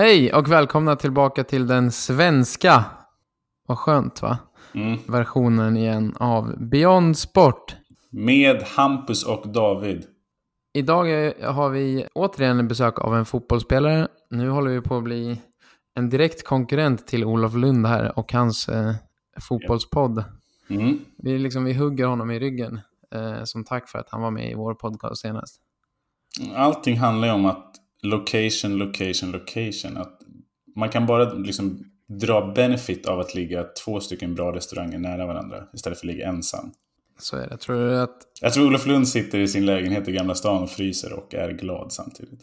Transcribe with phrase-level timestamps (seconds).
[0.00, 2.84] Hej och välkomna tillbaka till den svenska,
[3.66, 4.38] vad skönt va?
[4.74, 4.98] Mm.
[5.08, 7.76] Versionen igen av Beyond Sport.
[8.10, 10.04] Med Hampus och David.
[10.72, 14.08] Idag har vi återigen besök av en fotbollsspelare.
[14.30, 15.40] Nu håller vi på att bli
[15.94, 18.94] en direkt konkurrent till Olof Lund här och hans eh,
[19.40, 20.24] fotbollspodd.
[20.70, 20.98] Mm.
[21.18, 22.80] Vi, liksom, vi hugger honom i ryggen
[23.14, 25.60] eh, som tack för att han var med i vår podcast senast.
[26.54, 29.96] Allting handlar ju om att location, location, location.
[29.96, 30.20] Att
[30.76, 35.64] man kan bara liksom dra benefit av att ligga två stycken bra restauranger nära varandra
[35.74, 36.72] istället för att ligga ensam.
[37.18, 37.56] Så är det.
[37.56, 38.18] Tror du att...
[38.40, 41.50] Jag tror Olof Lund sitter i sin lägenhet i Gamla stan och fryser och är
[41.50, 42.40] glad samtidigt.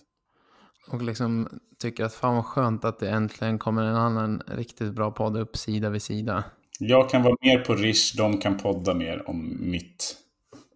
[0.90, 5.12] Och liksom tycker att fan vad skönt att det äntligen kommer en annan riktigt bra
[5.12, 6.44] podd upp sida vid sida.
[6.80, 10.18] Jag kan vara mer på Rish, de kan podda mer om mitt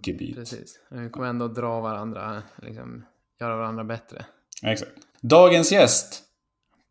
[0.06, 0.36] gebit.
[0.36, 0.80] Precis.
[0.90, 3.06] Vi kommer ändå dra varandra, liksom
[3.40, 4.26] göra varandra bättre.
[4.66, 4.92] Exakt.
[5.22, 6.24] Dagens gäst.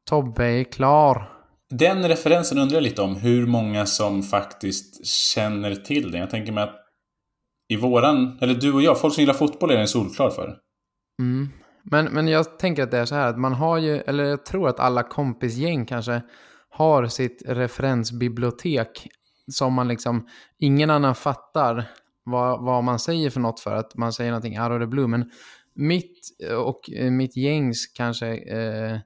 [0.08, 1.32] Tobbe är klar.
[1.70, 6.20] Den referensen undrar jag lite om hur många som faktiskt känner till den.
[6.20, 6.76] Jag tänker mig att
[7.68, 10.56] i våran, eller du och jag, folk som gillar fotboll är den solklar för.
[11.18, 11.48] Mm.
[11.82, 14.44] Men, men jag tänker att det är så här att man har ju, eller jag
[14.44, 16.22] tror att alla kompisgäng kanske
[16.70, 19.08] har sitt referensbibliotek
[19.52, 21.90] som man liksom, ingen annan fattar
[22.24, 25.06] vad, vad man säger för något för att man säger någonting out of the blue.
[25.06, 25.30] Men
[25.74, 28.98] mitt och mitt gängs kanske eh,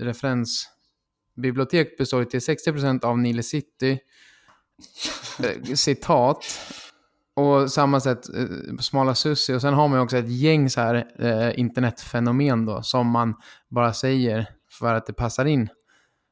[0.00, 3.98] referensbibliotek består till 60% av Nile City
[5.42, 6.44] eh, citat
[7.34, 10.80] och samma sätt eh, Smala Sussi och sen har man ju också ett gäng så
[10.80, 13.34] här eh, internetfenomen då som man
[13.68, 15.68] bara säger för att det passar in.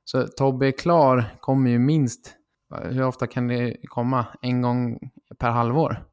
[0.04, 2.34] Så Tobbe är klar kommer ju minst,
[2.84, 4.26] hur ofta kan det komma?
[4.42, 4.98] En gång
[5.38, 6.09] per halvår?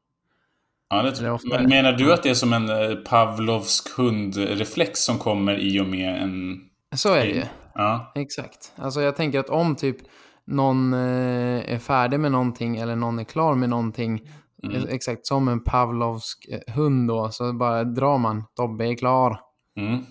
[0.89, 1.39] Ja, det tror jag.
[1.45, 5.87] Men menar du att det är som en eh, Pavlovsk hundreflex som kommer i och
[5.87, 6.59] med en...
[6.95, 7.43] Så är det ju.
[7.73, 8.11] Ja.
[8.15, 8.71] Exakt.
[8.75, 9.97] Alltså jag tänker att om typ
[10.47, 14.21] någon eh, är färdig med någonting eller någon är klar med någonting,
[14.63, 14.75] Mm.
[14.75, 19.39] eh, exakt som en Pavlovsk hund då, så bara drar man, Tobbe är klar.
[19.79, 20.03] Mm.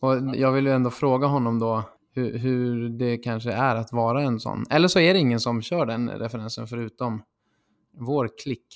[0.00, 1.82] Och jag vill ju ändå fråga honom då
[2.14, 4.64] hur, hur det kanske är att vara en sån.
[4.70, 7.22] Eller så är det ingen som kör den referensen förutom
[7.98, 8.66] vår klick.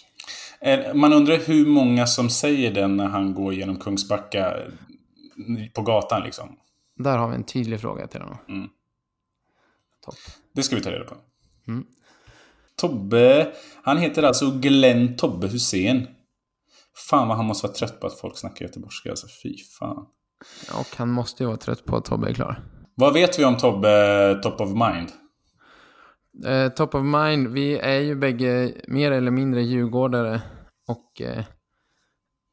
[0.61, 4.57] Eh, Man undrar hur många som säger den när han går genom Kungsbacka
[5.75, 6.57] på gatan liksom.
[6.97, 8.39] Där har vi en tydlig fråga till honom.
[8.49, 8.69] Mm.
[10.05, 10.15] Topp.
[10.55, 11.17] Det ska vi ta reda på.
[11.69, 11.85] Mm.
[12.77, 13.53] Tobbe,
[13.83, 16.07] han heter alltså Glenn Tobbe Hussein.
[17.11, 19.11] Fan vad han måste vara trött på att folk snackar göteborgska.
[19.11, 20.07] Alltså fy fan.
[20.81, 22.63] Och han måste ju vara trött på att Tobbe är klar.
[22.95, 25.13] Vad vet vi om Tobbe Top of Mind?
[26.45, 30.43] Eh, top of mind, vi är ju bägge mer eller mindre djurgårdare.
[30.89, 31.45] Och eh,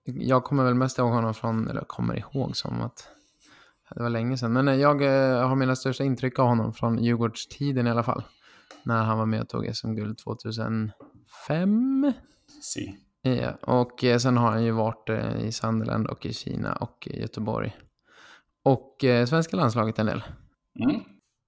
[0.06, 3.10] jag kommer väl mest ihåg honom från, eller jag kommer ihåg som att
[3.96, 4.54] det var länge sedan.
[4.54, 8.24] Men eh, jag eh, har mina största intryck av honom från Djurgårdstiden i alla fall.
[8.84, 12.14] När han var med och tog SM-guld 2005.
[12.62, 12.96] Si.
[13.22, 17.08] Ja, och eh, sen har han ju varit eh, i Sunderland och i Kina och
[17.12, 17.76] i Göteborg.
[18.64, 20.24] Och eh, svenska landslaget en del.
[20.84, 21.02] Mm.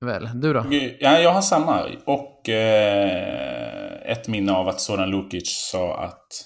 [0.06, 0.66] Väl, du då?
[1.00, 1.86] Ja, jag har samma.
[2.06, 6.46] Och eh, ett minne av att Soran Lukic sa att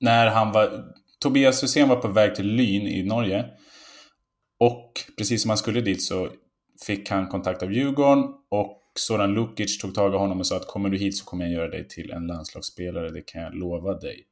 [0.00, 0.84] när han var...
[1.20, 3.44] Tobias Hysén var på väg till Lyn i Norge.
[4.60, 6.28] Och precis som han skulle dit så
[6.86, 8.24] fick han kontakt av Djurgården.
[8.50, 11.44] Och Soran Lukic tog tag i honom och sa att kommer du hit så kommer
[11.44, 13.10] jag göra dig till en landslagsspelare.
[13.10, 14.24] Det kan jag lova dig.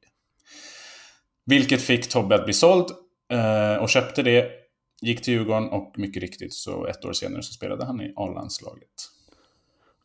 [1.47, 2.87] Vilket fick Tobbe att bli såld.
[3.33, 4.51] Eh, och köpte det.
[5.03, 8.93] Gick till Djurgården och mycket riktigt så ett år senare så spelade han i A-landslaget.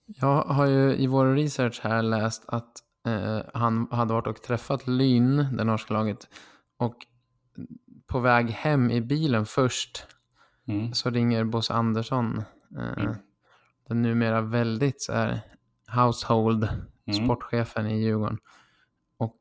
[0.06, 2.72] Jag har ju i vår research här läst att
[3.07, 6.28] eh, han hade varit och träffat Lyn, det norska laget.
[6.78, 6.96] Och
[8.07, 10.07] på väg hem i bilen först
[10.68, 10.94] Mm.
[10.94, 12.44] så ringer Bosse Andersson.
[12.78, 13.16] Eh, Mm.
[13.88, 15.41] Den numera väldigt så här
[15.96, 16.63] household
[17.07, 17.25] Mm.
[17.25, 18.38] sportchefen i Djurgården.
[19.18, 19.38] Och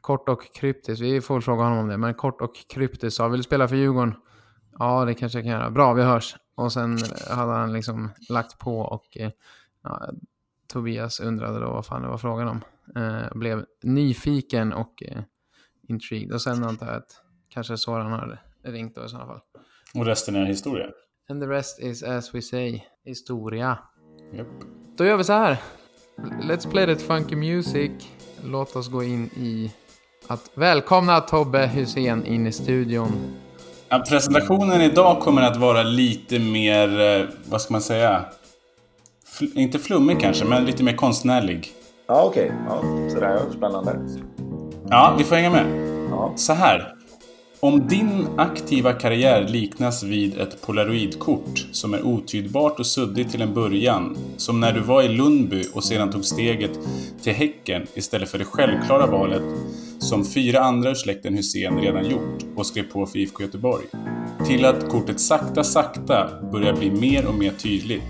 [0.00, 3.38] kort och kryptiskt, vi får fråga honom om det, men kort och kryptiskt sa vill
[3.38, 4.14] du spela för Djurgården?
[4.78, 5.70] Ja, det kanske jag kan göra.
[5.70, 6.36] Bra, vi hörs.
[6.54, 6.98] Och sen
[7.30, 9.30] hade han liksom lagt på och eh,
[9.82, 10.10] ja,
[10.72, 12.60] Tobias undrade då vad fan det var frågan om.
[13.02, 15.22] Eh, blev nyfiken och eh,
[15.88, 16.32] intrigued.
[16.32, 19.40] Och sen antar jag att kanske Soran har ringt då i sådana fall.
[19.94, 20.86] Och resten är historia.
[21.28, 23.78] And the rest is as we say, historia.
[24.32, 24.46] Japp.
[24.96, 25.62] Då gör vi så här.
[26.42, 27.90] Let's play that funky music.
[28.44, 29.72] Låt oss gå in i
[30.28, 33.36] att välkomna Tobbe Hussein in i studion.
[33.88, 38.24] Ja, presentationen idag kommer att vara lite mer, eh, vad ska man säga?
[39.38, 41.68] Fl- inte flummig kanske, men lite mer konstnärlig.
[42.08, 42.52] Ja, okej.
[42.68, 42.80] Ja,
[43.10, 43.40] sådär.
[43.56, 43.96] Spännande.
[44.90, 45.66] Ja, vi får hänga med.
[46.10, 46.32] Ja.
[46.36, 46.92] Så här.
[47.60, 53.54] Om din aktiva karriär liknas vid ett polaroidkort som är otydbart och suddigt till en
[53.54, 56.70] början, som när du var i Lundby och sedan tog steget
[57.22, 59.42] till Häcken istället för det självklara valet
[60.06, 63.84] som fyra andra ur släkten Hussein redan gjort och skrev på för IFK Göteborg,
[64.46, 68.02] till att kortet sakta, sakta börjar bli mer och mer tydligt.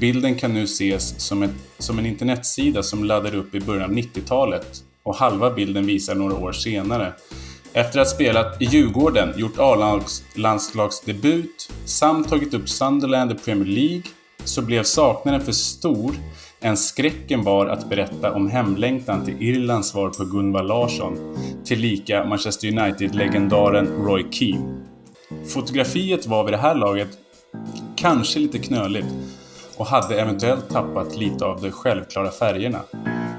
[0.00, 3.96] Bilden kan nu ses som, ett, som en internetsida som laddade upp i början av
[3.96, 7.12] 90-talet och halva bilden visar några år senare
[7.72, 14.02] efter att ha spelat i Djurgården, gjort A-landslagsdebut samt tagit upp Sunderland i Premier League
[14.44, 16.14] så blev saknaden för stor
[16.60, 22.68] än skräcken var att berätta om hemlängtan till Irlands svar på Gunvar Larsson, tillika Manchester
[22.68, 24.84] United-legendaren Roy Keane.
[25.54, 27.08] Fotografiet var vid det här laget
[27.96, 29.06] kanske lite knöligt
[29.76, 32.80] och hade eventuellt tappat lite av de självklara färgerna.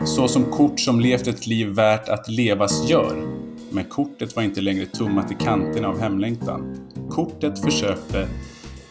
[0.06, 3.40] Så som kort som levt ett liv värt att levas gör
[3.72, 6.90] men kortet var inte längre tummat i kanterna av hemlängtan.
[7.10, 8.28] Kortet försökte,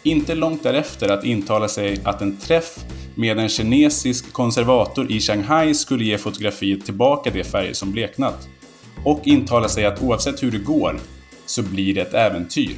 [0.03, 2.85] inte långt därefter, att intala sig att en träff
[3.19, 8.49] med en kinesisk konservator i Shanghai skulle ge fotografiet tillbaka de färger som bleknat.
[9.05, 11.01] Och intala sig att oavsett hur det går,
[11.47, 12.77] så blir det ett äventyr.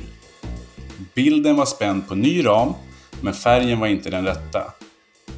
[1.14, 2.72] Bilden var spänd på ny ram,
[3.20, 4.62] men färgen var inte den rätta.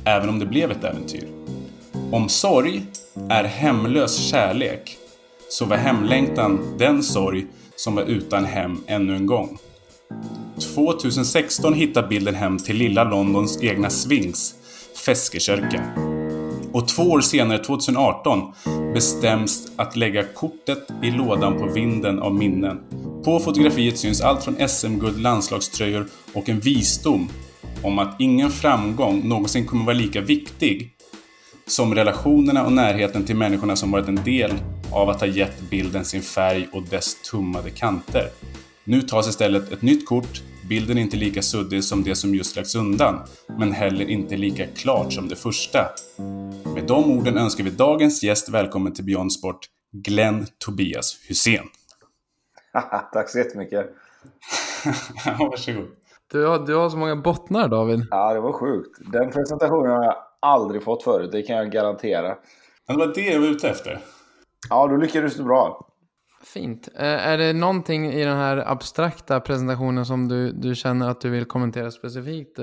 [0.04, 1.28] Även om det blev ett äventyr.
[2.12, 2.82] Om sorg
[3.28, 4.96] är hemlös kärlek
[5.48, 7.46] så var hemlängtan den sorg
[7.76, 9.58] som var utan hem ännu en gång.
[10.74, 14.54] 2016 hittar bilden hem till lilla Londons egna Sphinx,
[14.96, 15.84] Feskekörka.
[16.72, 18.52] Och två år senare, 2018,
[18.94, 22.80] bestäms att lägga kortet i lådan på vinden av minnen.
[23.24, 27.28] På fotografiet syns allt från SM-guld, landslagströjor och en visdom
[27.82, 30.90] om att ingen framgång någonsin kommer vara lika viktig
[31.66, 34.52] som relationerna och närheten till människorna som varit en del
[34.92, 38.28] av att ha gett bilden sin färg och dess tummade kanter.
[38.84, 42.56] Nu tas istället ett nytt kort, bilden är inte lika suddig som det som just
[42.56, 43.20] lagts undan,
[43.58, 45.78] men heller inte lika klart som det första.
[46.74, 49.58] Med de orden önskar vi dagens gäst välkommen till Beyond Sport,
[49.92, 51.68] Glenn Tobias Hussein.
[53.12, 53.86] Tack så jättemycket.
[55.38, 55.88] varsågod.
[56.32, 58.06] Du har, du har så många bottnar David.
[58.10, 58.98] Ja, det var sjukt.
[59.12, 62.36] Den presentationen har jag aldrig fått förut, det kan jag garantera.
[62.88, 63.98] Men det var det jag var ute efter.
[64.68, 65.91] Ja, då lyckades du bra.
[66.52, 66.88] Fint.
[66.94, 71.44] Är det någonting i den här abstrakta presentationen som du, du känner att du vill
[71.44, 72.58] kommentera specifikt,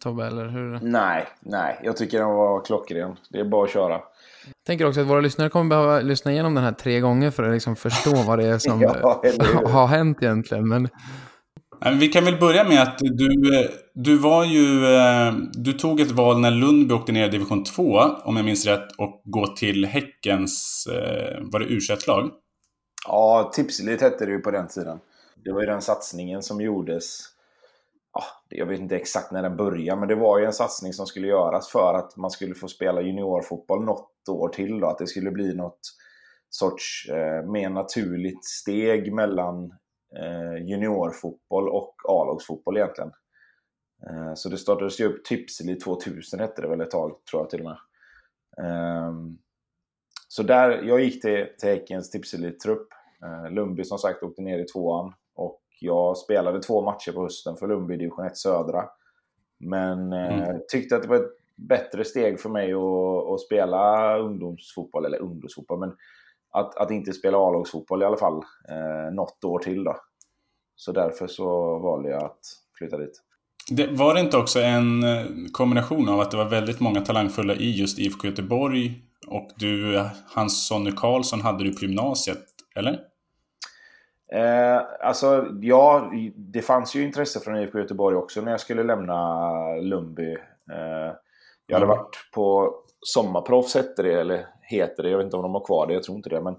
[0.00, 0.26] Tobbe?
[0.26, 0.78] Eller hur?
[0.82, 1.80] Nej, nej.
[1.82, 3.16] Jag tycker den var klockren.
[3.30, 3.92] Det är bara att köra.
[3.92, 7.42] Jag tänker också att våra lyssnare kommer behöva lyssna igenom den här tre gånger för
[7.42, 9.22] att liksom förstå vad det är som ja,
[9.68, 10.68] har hänt egentligen.
[10.68, 10.88] Men
[11.98, 14.80] vi kan väl börja med att du, du var ju...
[15.52, 17.82] Du tog ett val när Lundby åkte ner i division 2,
[18.24, 20.88] om jag minns rätt, och gå till Häckens...
[21.40, 22.30] Var det u lag
[23.06, 25.00] Ja, Tipselit hette det ju på den tiden.
[25.44, 27.20] Det var ju den satsningen som gjordes.
[28.12, 31.06] Ja, jag vet inte exakt när den började, men det var ju en satsning som
[31.06, 34.80] skulle göras för att man skulle få spela juniorfotboll något år till.
[34.80, 35.80] Då, att det skulle bli något
[36.50, 39.64] sorts eh, mer naturligt steg mellan
[40.18, 43.12] eh, juniorfotboll och A-lagsfotboll egentligen.
[44.06, 47.50] Eh, så det startades ju upp Tipselit 2000 hette det väl ett tag, tror jag
[47.50, 47.78] till och med.
[48.66, 49.12] Eh,
[50.32, 52.88] så där, jag gick till, till Häckens Tipseli-trupp.
[53.24, 57.56] Eh, Lundby som sagt åkte ner i tvåan och jag spelade två matcher på hösten
[57.56, 58.84] för Lundby division 1 södra.
[59.60, 60.60] Men eh, mm.
[60.68, 65.78] tyckte att det var ett bättre steg för mig att, att spela ungdomsfotboll, eller ungdomsfotboll,
[65.78, 65.92] men
[66.50, 69.84] att, att inte spela A-lagsfotboll i alla fall eh, något år till.
[69.84, 69.96] Då.
[70.76, 72.40] Så därför så valde jag att
[72.78, 73.22] flytta dit.
[73.70, 77.54] Det, var det inte också en eh, kombination av att det var väldigt många talangfulla
[77.54, 82.38] i just IFK Göteborg och du, Hans Sonny Karlsson hade du på gymnasiet,
[82.76, 82.92] eller?
[84.32, 89.74] Eh, alltså, ja, det fanns ju intresse från IFK Göteborg också när jag skulle lämna
[89.74, 90.32] Lundby.
[90.72, 91.12] Eh,
[91.66, 91.96] jag hade mm.
[91.96, 95.10] varit på sommarproffs hette det, eller heter det.
[95.10, 96.40] Jag vet inte om de har kvar det, jag tror inte det.
[96.40, 96.56] Men,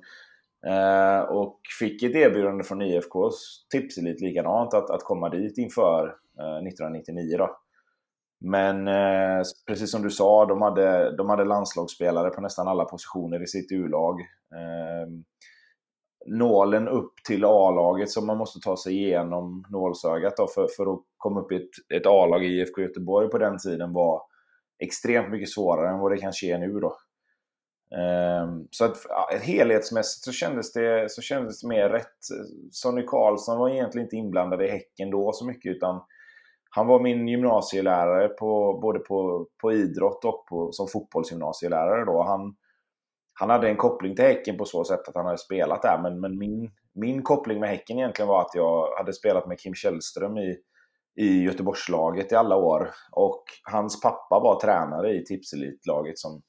[0.74, 6.05] eh, och fick ett erbjudande från IFKs tipselit likadant att, att komma dit inför
[6.39, 7.38] eh, 1999.
[7.38, 7.58] Då.
[8.45, 13.43] Men eh, precis som du sa, de hade, de hade landslagsspelare på nästan alla positioner
[13.43, 14.19] i sitt U-lag.
[14.55, 15.07] Eh,
[16.25, 21.00] nålen upp till A-laget som man måste ta sig igenom nålsögat då för, för att
[21.17, 24.21] komma upp i ett, ett A-lag i IFK Göteborg på den tiden var
[24.79, 26.79] extremt mycket svårare än vad det kanske är nu.
[26.79, 26.97] Då.
[27.97, 28.97] Um, så att
[29.41, 32.17] helhetsmässigt så kändes, det, så kändes det mer rätt.
[32.71, 36.01] Sonny Karlsson var egentligen inte inblandad i Häcken då så mycket utan
[36.75, 42.05] han var min gymnasielärare på, både på, på idrott och på, som fotbollsgymnasielärare.
[42.05, 42.23] Då.
[42.23, 42.55] Han,
[43.33, 46.19] han hade en koppling till Häcken på så sätt att han hade spelat där men,
[46.19, 50.37] men min min koppling med Häcken egentligen var att jag hade spelat med Kim Källström
[50.37, 50.57] i,
[51.15, 52.89] i Göteborgslaget i alla år.
[53.11, 56.41] Och hans pappa var tränare i Tipselitlaget som,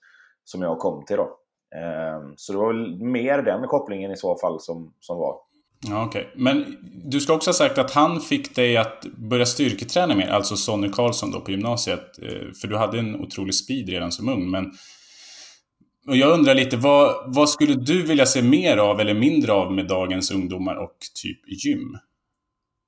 [0.44, 1.38] som jag kom till då.
[1.76, 5.40] Ehm, så det var väl mer den kopplingen i så fall som, som var.
[5.88, 6.42] Ja, Okej, okay.
[6.42, 10.56] men du ska också ha sagt att han fick dig att börja styrketräna mer, alltså
[10.56, 12.18] Sonny Karlsson då på gymnasiet.
[12.22, 14.50] Eh, för du hade en otrolig speed redan som ung.
[14.50, 14.72] Men
[16.08, 19.72] och jag undrar lite, vad, vad skulle du vilja se mer av eller mindre av
[19.72, 21.98] med dagens ungdomar och typ gym?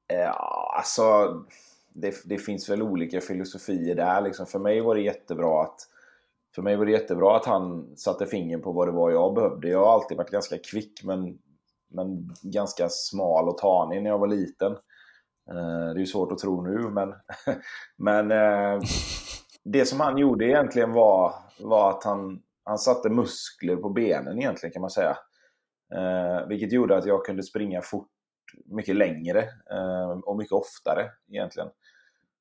[0.09, 1.05] Ja, alltså
[1.95, 4.23] det, det finns väl olika filosofier där.
[4.23, 4.47] Liksom.
[4.47, 5.81] För mig var det jättebra att
[6.55, 9.69] för mig var det jättebra att han satte fingret på vad det var jag behövde.
[9.69, 11.39] Jag har alltid varit ganska kvick men,
[11.89, 14.73] men ganska smal och tanig när jag var liten.
[15.51, 17.15] Eh, det är ju svårt att tro nu men,
[17.97, 18.81] men eh,
[19.65, 24.73] det som han gjorde egentligen var, var att han, han satte muskler på benen egentligen
[24.73, 25.17] kan man säga.
[25.95, 28.09] Eh, vilket gjorde att jag kunde springa fort
[28.65, 29.45] mycket längre
[30.25, 31.69] och mycket oftare egentligen.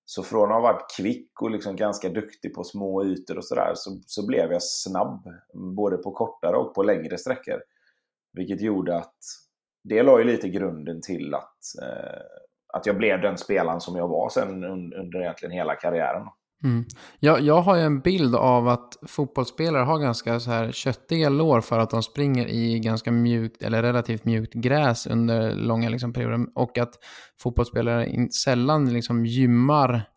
[0.05, 3.71] Så från att ha varit kvick och liksom ganska duktig på små ytor och sådär
[3.75, 7.61] så, så blev jag snabb både på kortare och på längre sträckor.
[8.36, 9.15] Vilket gjorde att
[9.84, 12.22] det la ju lite grunden till att, eh,
[12.74, 16.27] att jag blev den spelaren som jag var sen under, under egentligen hela karriären.
[16.63, 16.86] Mm.
[17.20, 21.62] Jag, jag har ju en bild av att fotbollsspelare har ganska så här köttiga lår
[21.62, 26.46] för att de springer i ganska mjukt eller relativt mjukt gräs under långa liksom, perioder.
[26.56, 26.94] Och att
[27.42, 30.10] fotbollsspelare in, sällan liksom gymmar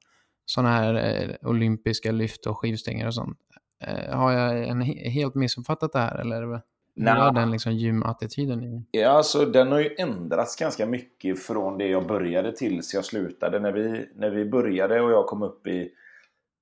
[0.45, 3.39] sådana här eh, olympiska lyft och skivstänger och sånt.
[3.85, 6.61] Eh, har jag en, helt missuppfattat det här eller?
[6.99, 8.87] Hur är den liksom gymattityden?
[8.91, 13.61] Ja, alltså den har ju ändrats ganska mycket från det jag började tills jag slutade.
[13.61, 15.91] När vi, när vi började och jag kom upp i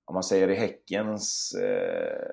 [0.07, 2.28] om man säger i Häckens eh,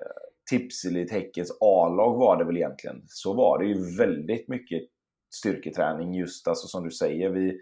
[0.50, 4.82] Tipselit, Häckens A-lag var det väl egentligen, så var det ju väldigt mycket
[5.34, 7.30] styrketräning just alltså som du säger.
[7.30, 7.60] Vi,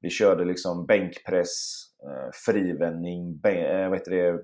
[0.00, 4.34] vi körde liksom bänkpress, eh, frivändning, ben, eh,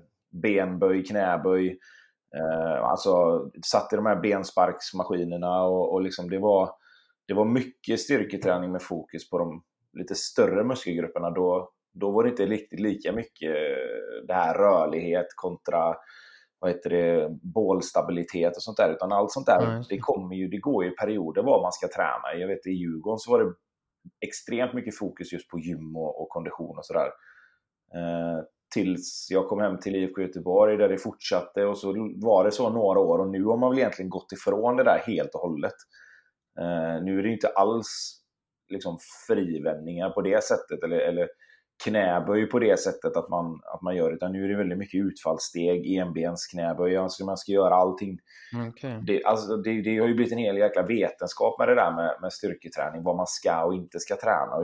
[0.41, 1.77] benböj, knäböj.
[2.35, 6.69] Eh, alltså satt i de här bensparksmaskinerna och, och liksom det var,
[7.27, 9.63] det var mycket styrketräning med fokus på de
[9.93, 11.29] lite större muskelgrupperna.
[11.29, 13.55] Då, då var det inte riktigt lika mycket
[14.27, 15.95] det här rörlighet kontra
[16.59, 18.93] vad heter det, bålstabilitet och sånt där.
[18.93, 19.83] Utan allt sånt där, mm.
[19.89, 22.39] det kommer ju, det går ju i perioder vad man ska träna.
[22.39, 23.53] Jag vet i Djurgården så var det
[24.27, 27.09] extremt mycket fokus just på gym och, och kondition och sådär.
[27.95, 28.39] Eh,
[28.73, 32.69] tills jag kom hem till IFK Göteborg där det fortsatte och så var det så
[32.69, 35.73] några år och nu har man väl egentligen gått ifrån det där helt och hållet.
[36.59, 38.21] Eh, nu är det inte alls
[38.69, 41.27] liksom frivändningar på det sättet eller, eller
[41.83, 45.05] knäböj på det sättet att man, att man gör, utan nu är det väldigt mycket
[45.05, 48.19] utfallssteg, enbens knäböj, alltså man ska göra allting.
[48.69, 49.01] Okay.
[49.01, 52.17] Det, alltså, det, det, har ju blivit en hel jäkla vetenskap med det där med,
[52.21, 54.55] med styrketräning, vad man ska och inte ska träna.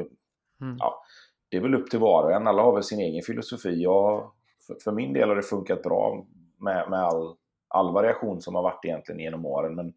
[0.62, 0.75] Mm.
[0.79, 1.03] ja,
[1.51, 3.84] det är väl upp till var och en, alla har väl sin egen filosofi.
[3.84, 4.31] Jag,
[4.67, 6.25] för, för min del har det funkat bra
[6.58, 7.36] med, med all,
[7.67, 9.93] all variation som har varit egentligen genom åren, men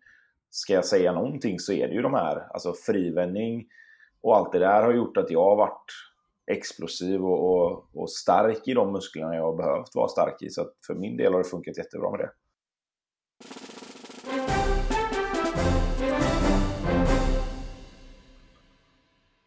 [0.50, 3.66] ska jag säga någonting så är det ju de här, alltså frivändning
[4.20, 5.92] och allt det där har gjort att jag har varit
[6.46, 10.50] explosiv och, och, och, stark i de musklerna jag har behövt vara stark i.
[10.50, 12.30] Så för min del har det funkat jättebra med det.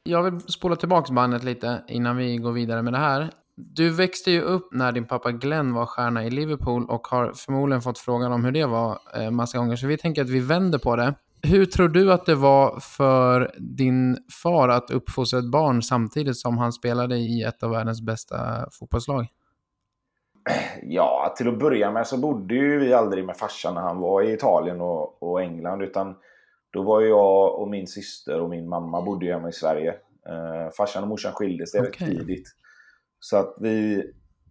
[0.07, 3.29] Jag vill spola tillbaka bandet lite innan vi går vidare med det här.
[3.55, 7.81] Du växte ju upp när din pappa Glenn var stjärna i Liverpool och har förmodligen
[7.81, 9.75] fått frågan om hur det var eh, massa gånger.
[9.75, 11.13] Så vi tänker att vi vänder på det.
[11.41, 16.57] Hur tror du att det var för din far att uppfostra ett barn samtidigt som
[16.57, 18.37] han spelade i ett av världens bästa
[18.79, 19.27] fotbollslag?
[20.83, 24.21] Ja, till att börja med så bodde ju vi aldrig med farsan när han var
[24.21, 25.81] i Italien och, och England.
[25.81, 26.15] Utan
[26.77, 29.95] då var jag och min syster och min mamma bodde ju hemma i Sverige.
[30.29, 31.87] Eh, farsan och morsan skildes okay.
[31.87, 32.47] rätt tidigt.
[33.19, 34.03] Så att vi,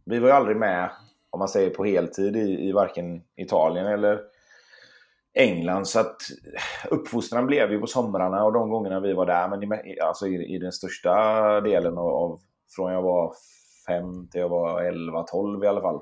[0.04, 0.90] vi var ju aldrig med,
[1.30, 4.20] om man säger på heltid, i, i varken Italien eller
[5.34, 5.88] England.
[5.88, 6.16] Så att
[6.90, 9.48] uppfostran blev ju på somrarna och de gångerna vi var där.
[9.48, 12.40] Men i, alltså i, i den största delen av,
[12.76, 13.32] från jag var
[13.86, 16.00] 5 till jag var 11, 12 i alla fall.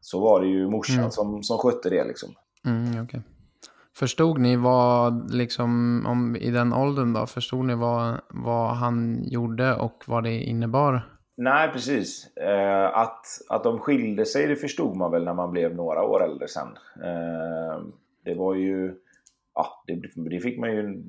[0.00, 1.10] Så var det ju morsan mm.
[1.10, 2.34] som, som skötte det liksom.
[2.66, 3.20] Mm, okay.
[4.00, 9.74] Förstod ni vad, liksom, om, i den åldern då, förstod ni vad, vad han gjorde
[9.74, 11.02] och vad det innebar?
[11.36, 12.36] Nej, precis.
[12.36, 16.24] Eh, att, att de skilde sig, det förstod man väl när man blev några år
[16.24, 16.68] äldre sen.
[17.04, 17.84] Eh,
[18.24, 18.94] det var ju...
[19.54, 21.02] Ja, det, det, fick man ju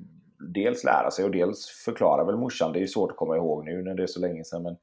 [0.53, 2.74] dels lära sig och dels förklara väl morsan.
[2.74, 4.63] Det är ju svårt att komma ihåg nu när det är så länge sedan.
[4.63, 4.75] Men,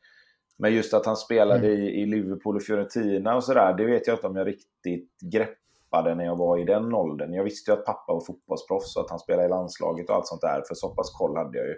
[0.59, 1.81] men just att han spelade mm.
[1.81, 5.68] i, i Liverpool och Fiorentina och sådär, det vet jag inte om jag riktigt greppade
[5.89, 7.33] peppade när jag var i den åldern.
[7.33, 10.27] Jag visste ju att pappa var fotbollsproffs och att han spelade i landslaget och allt
[10.27, 10.63] sånt där.
[10.69, 11.75] För så pass koll hade jag ju.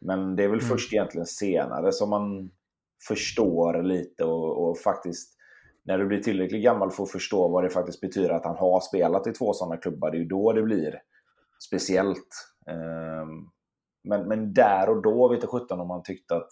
[0.00, 0.68] Men det är väl mm.
[0.68, 2.50] först egentligen senare som man
[3.08, 5.38] förstår lite och, och, faktiskt
[5.84, 8.80] när du blir tillräckligt gammal för att förstå vad det faktiskt betyder att han har
[8.80, 10.10] spelat i två sådana klubbar.
[10.10, 11.00] Det är ju då det blir
[11.68, 12.28] speciellt.
[12.66, 13.50] Um,
[14.04, 16.48] men, men där och då vet jag sjutton om man tyckte att,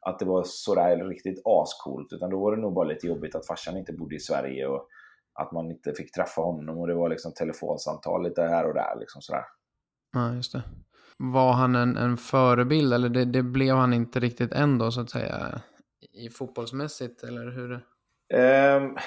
[0.00, 2.12] att det var sådär riktigt ascoolt.
[2.12, 4.88] Utan då var det nog bara lite jobbigt att farsan inte bodde i Sverige och
[5.36, 6.78] att man inte fick träffa honom.
[6.78, 8.96] Och det var liksom telefonsamtal lite här och där.
[9.00, 9.44] Liksom sådär.
[10.12, 10.62] Ja, just det.
[11.18, 15.10] Var han en, en förebild eller det, det blev han inte riktigt ändå så att
[15.10, 15.60] säga?
[16.12, 17.72] I fotbollsmässigt eller hur?
[18.34, 18.98] Um,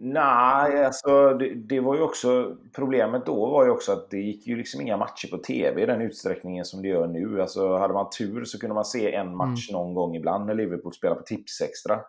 [0.00, 2.56] Nej, alltså det, det, var ju också...
[2.76, 5.86] Problemet då var ju också att det gick ju liksom inga matcher på TV i
[5.86, 7.40] den utsträckningen som det gör nu.
[7.40, 9.80] Alltså hade man tur så kunde man se en match mm.
[9.80, 12.00] någon gång ibland när Liverpool spelade på Tipsextra.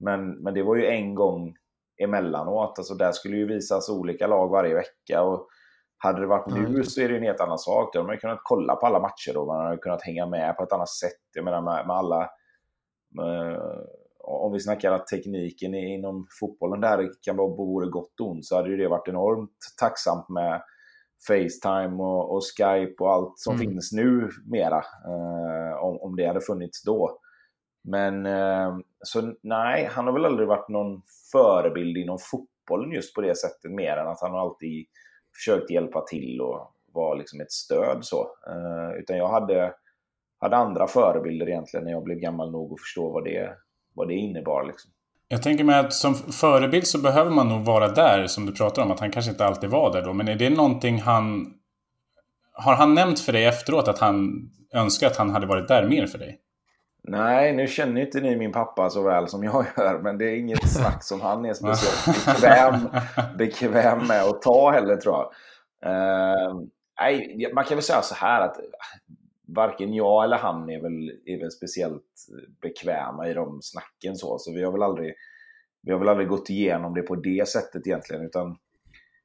[0.00, 1.56] Men, men det var ju en gång
[2.02, 2.78] emellanåt.
[2.78, 5.22] Alltså där skulle ju visas olika lag varje vecka.
[5.22, 5.48] Och
[5.98, 7.92] hade det varit nu så är det en helt annan sak.
[7.92, 10.62] Då hade man kunnat kolla på alla matcher och man hade kunnat hänga med på
[10.62, 11.20] ett annat sätt.
[11.34, 12.30] Jag menar med, med alla...
[13.10, 13.60] Med,
[14.28, 18.56] om vi snackar att tekniken inom fotbollen där kan vara både gott och ont så
[18.56, 20.62] hade det varit enormt tacksamt med
[21.28, 23.66] Facetime och, och Skype och allt som mm.
[23.66, 24.76] finns nu mera.
[24.78, 27.18] Eh, om, om det hade funnits då.
[27.86, 31.02] Men eh, så nej, han har väl aldrig varit någon
[31.32, 34.86] förebild inom fotbollen just på det sättet mer än att han har alltid
[35.34, 38.20] försökt hjälpa till och vara liksom ett stöd så.
[38.46, 39.74] Eh, utan jag hade,
[40.38, 43.56] hade andra förebilder egentligen när jag blev gammal nog att förstå vad det
[43.96, 44.64] vad det innebar.
[44.66, 44.90] Liksom.
[45.28, 48.82] Jag tänker mig att som förebild så behöver man nog vara där, som du pratar
[48.82, 50.12] om, att han kanske inte alltid var där då.
[50.12, 51.54] Men är det någonting han...
[52.52, 56.06] Har han nämnt för dig efteråt att han önskar att han hade varit där mer
[56.06, 56.40] för dig?
[57.08, 60.36] Nej, nu känner inte ni min pappa så väl som jag gör, men det är
[60.36, 62.88] inget snack som han är speciellt bekväm,
[63.38, 65.32] bekväm med att ta heller tror jag.
[65.86, 66.60] Uh,
[67.00, 68.56] nej, man kan väl säga så här att
[69.46, 72.02] varken jag eller han är väl, är väl speciellt
[72.62, 74.16] bekväma i de snacken.
[74.16, 75.14] Så, så vi, har väl aldrig,
[75.82, 78.24] vi har väl aldrig gått igenom det på det sättet egentligen.
[78.24, 78.56] Utan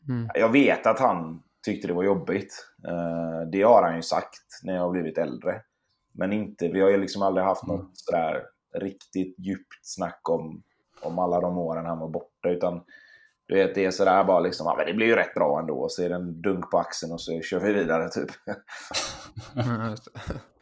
[0.10, 0.30] mm.
[0.34, 2.66] Jag vet att han tyckte det var jobbigt.
[2.88, 5.62] Uh, det har han ju sagt när jag har blivit äldre.
[6.14, 7.76] Men inte, vi har ju liksom aldrig haft mm.
[7.76, 8.44] något sådär
[8.74, 10.64] riktigt djupt snack om,
[11.02, 12.50] om alla de åren han var borta.
[12.50, 12.82] Utan
[13.52, 15.90] du vet, det är sådär bara liksom, ja, men det blir ju rätt bra ändå.
[15.90, 18.30] Så är det en dunk på axeln och så kör vi vidare typ.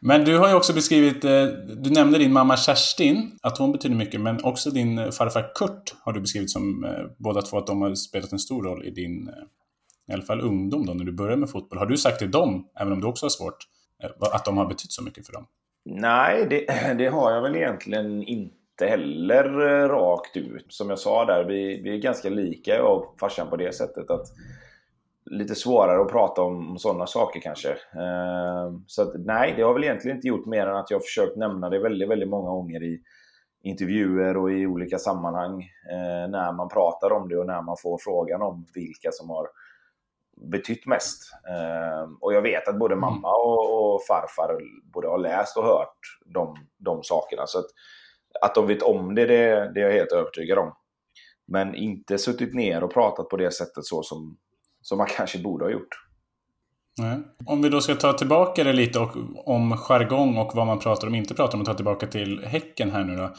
[0.00, 1.44] men du har ju också beskrivit, eh,
[1.76, 6.12] du nämnde din mamma Kerstin, att hon betyder mycket, men också din farfar Kurt har
[6.12, 9.28] du beskrivit som eh, båda två att de har spelat en stor roll i din,
[9.28, 9.34] eh,
[10.08, 11.78] i alla fall ungdom då, när du började med fotboll.
[11.78, 13.66] Har du sagt till dem, även om du också har svårt,
[14.02, 15.46] Eh, att de har betytt så mycket för dem?
[15.84, 20.66] Nej, det, det har jag väl egentligen inte inte heller eh, rakt ut.
[20.68, 24.10] Som jag sa där, vi, vi är ganska lika jag och farsan på det sättet
[24.10, 24.26] att
[25.24, 27.68] lite svårare att prata om, sådana saker kanske.
[27.70, 31.02] Eh, så att, nej, det har väl egentligen inte gjort mer än att jag har
[31.02, 33.00] försökt nämna det väldigt, väldigt många gånger i
[33.62, 35.68] intervjuer och i olika sammanhang
[36.28, 39.46] när man pratar om det och när man får frågan om vilka som har
[40.40, 41.32] betytt mest.
[42.20, 43.00] och jag vet att både mm.
[43.00, 44.60] mamma och, och farfar
[44.92, 47.46] både har läst och hört de, de sakerna.
[47.46, 47.66] Så att,
[48.40, 50.72] att de vet om det, det, det är jag helt övertygad om.
[51.46, 54.36] Men inte suttit ner och pratat på det sättet så som,
[54.82, 56.06] som man kanske borde ha gjort.
[56.98, 57.18] Nej.
[57.46, 61.06] Om vi då ska ta tillbaka det lite och, om jargong och vad man pratar
[61.06, 63.34] om och inte pratar om och ta tillbaka till Häcken här nu då.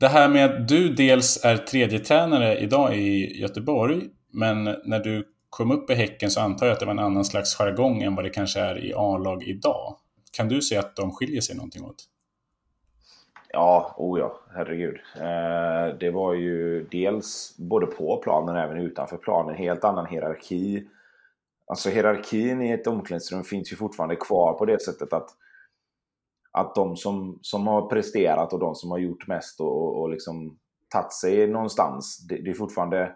[0.00, 5.24] Det här med att du dels är tredje tränare idag i Göteborg, men när du
[5.50, 8.14] kom upp i Häcken så antar jag att det var en annan slags jargong än
[8.14, 9.96] vad det kanske är i A-lag idag.
[10.32, 12.04] Kan du se att de skiljer sig någonting åt?
[13.52, 14.96] Ja, oh ja, herregud.
[15.16, 20.88] Eh, det var ju dels både på planen och även utanför planen, helt annan hierarki.
[21.66, 25.30] Alltså hierarkin i ett omklädningsrum finns ju fortfarande kvar på det sättet att,
[26.52, 30.10] att de som, som har presterat och de som har gjort mest och, och, och
[30.10, 30.58] liksom
[30.88, 33.12] tagit sig någonstans, det, det är fortfarande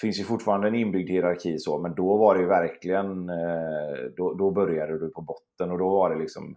[0.00, 4.34] finns ju fortfarande en inbyggd hierarki så, men då var det ju verkligen, eh, då,
[4.34, 6.56] då började du på botten och då var det liksom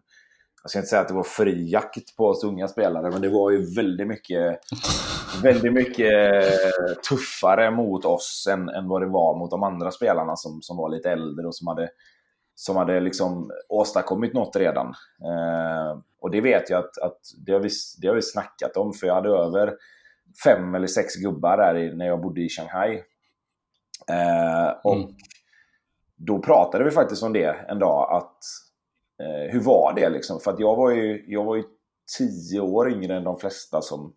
[0.63, 3.29] jag ska inte säga att det var fri jakt på oss unga spelare, men det
[3.29, 4.59] var ju väldigt mycket,
[5.43, 6.11] väldigt mycket
[7.09, 10.89] tuffare mot oss än, än vad det var mot de andra spelarna som, som var
[10.89, 11.89] lite äldre och som hade,
[12.55, 14.87] som hade liksom åstadkommit något redan.
[15.25, 17.69] Eh, och det vet jag att, att det, har vi,
[18.01, 19.73] det har vi snackat om, för jag hade över
[20.43, 23.03] fem eller sex gubbar där när jag bodde i Shanghai.
[24.09, 25.09] Eh, och mm.
[26.15, 28.37] då pratade vi faktiskt om det en dag, att
[29.19, 30.39] Eh, hur var det liksom?
[30.39, 31.63] För att jag var ju, jag var ju
[32.17, 34.13] tio år yngre än de flesta som,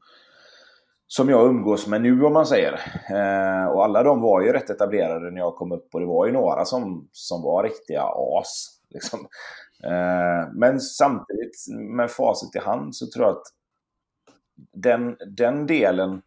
[1.07, 2.72] som jag umgås med nu om man säger.
[3.11, 6.27] Eh, och alla de var ju rätt etablerade när jag kom upp och det var
[6.27, 8.81] ju några som, som var riktiga as.
[8.88, 9.20] Liksom.
[9.85, 11.57] Eh, men samtidigt
[11.96, 13.46] med facit i hand så tror jag att
[14.72, 16.22] den, den delen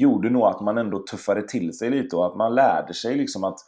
[0.00, 3.44] gjorde nog att man ändå tuffade till sig lite och att man lärde sig liksom
[3.44, 3.58] att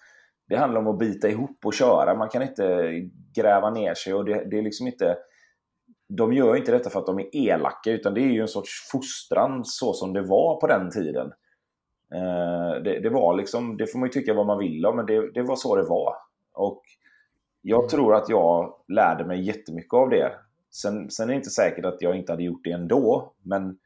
[0.49, 2.15] det handlar om att bita ihop och köra.
[2.15, 2.91] Man kan inte
[3.35, 5.17] gräva ner sig och det, det är liksom inte
[6.09, 8.89] de gör inte detta för att de är elaka utan det är ju en sorts
[8.93, 11.33] fostran så som det var på den tiden.
[12.15, 15.07] Eh, det, det, var liksom, det får man ju tycka vad man vill om, men
[15.07, 16.15] det, det var så det var.
[16.53, 16.83] Och
[17.63, 17.89] jag mm.
[17.89, 20.33] tror att jag lärde mig jättemycket av det.
[20.71, 23.79] Sen, sen är det inte säkert att jag inte hade gjort det ändå, men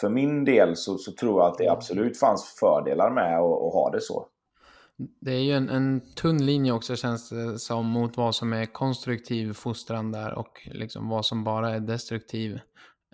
[0.00, 3.72] för min del så, så tror jag att det absolut fanns fördelar med att, att
[3.72, 4.28] ha det så.
[5.20, 8.66] Det är ju en, en tunn linje också känns det som mot vad som är
[8.66, 12.60] konstruktiv fostran där och liksom vad som bara är destruktiv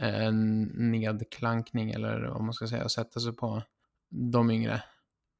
[0.00, 0.32] eh,
[0.74, 3.62] nedklankning eller vad man ska säga, sätta sig på
[4.10, 4.82] de yngre.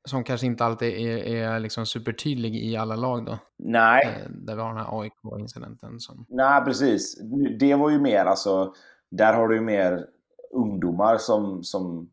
[0.09, 3.39] Som kanske inte alltid är, är liksom supertydlig i alla lag då.
[3.59, 4.07] Nej.
[4.07, 6.01] Eh, där vi har den här AIK-incidenten.
[6.01, 6.27] Som...
[6.29, 7.21] Nej, precis.
[7.59, 8.75] Det var ju mer alltså,
[9.11, 10.07] där har du ju mer
[10.53, 12.11] ungdomar som, som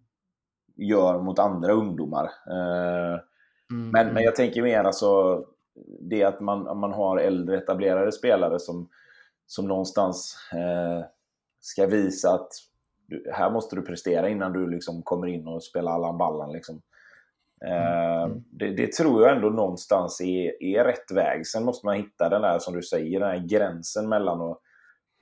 [0.75, 2.25] gör mot andra ungdomar.
[2.25, 3.19] Eh,
[3.71, 3.89] Mm.
[3.89, 5.43] Men, men jag tänker mer alltså
[5.99, 8.89] det att man, man har äldre etablerade spelare som,
[9.47, 11.05] som någonstans eh,
[11.59, 12.49] ska visa att
[13.07, 16.51] du, här måste du prestera innan du liksom kommer in och spelar Allan Ballan.
[16.51, 16.81] Liksom.
[17.65, 18.43] Eh, mm.
[18.51, 21.47] det, det, tror jag ändå någonstans är, är rätt väg.
[21.47, 24.61] Sen måste man hitta den där, som du säger, den här gränsen mellan att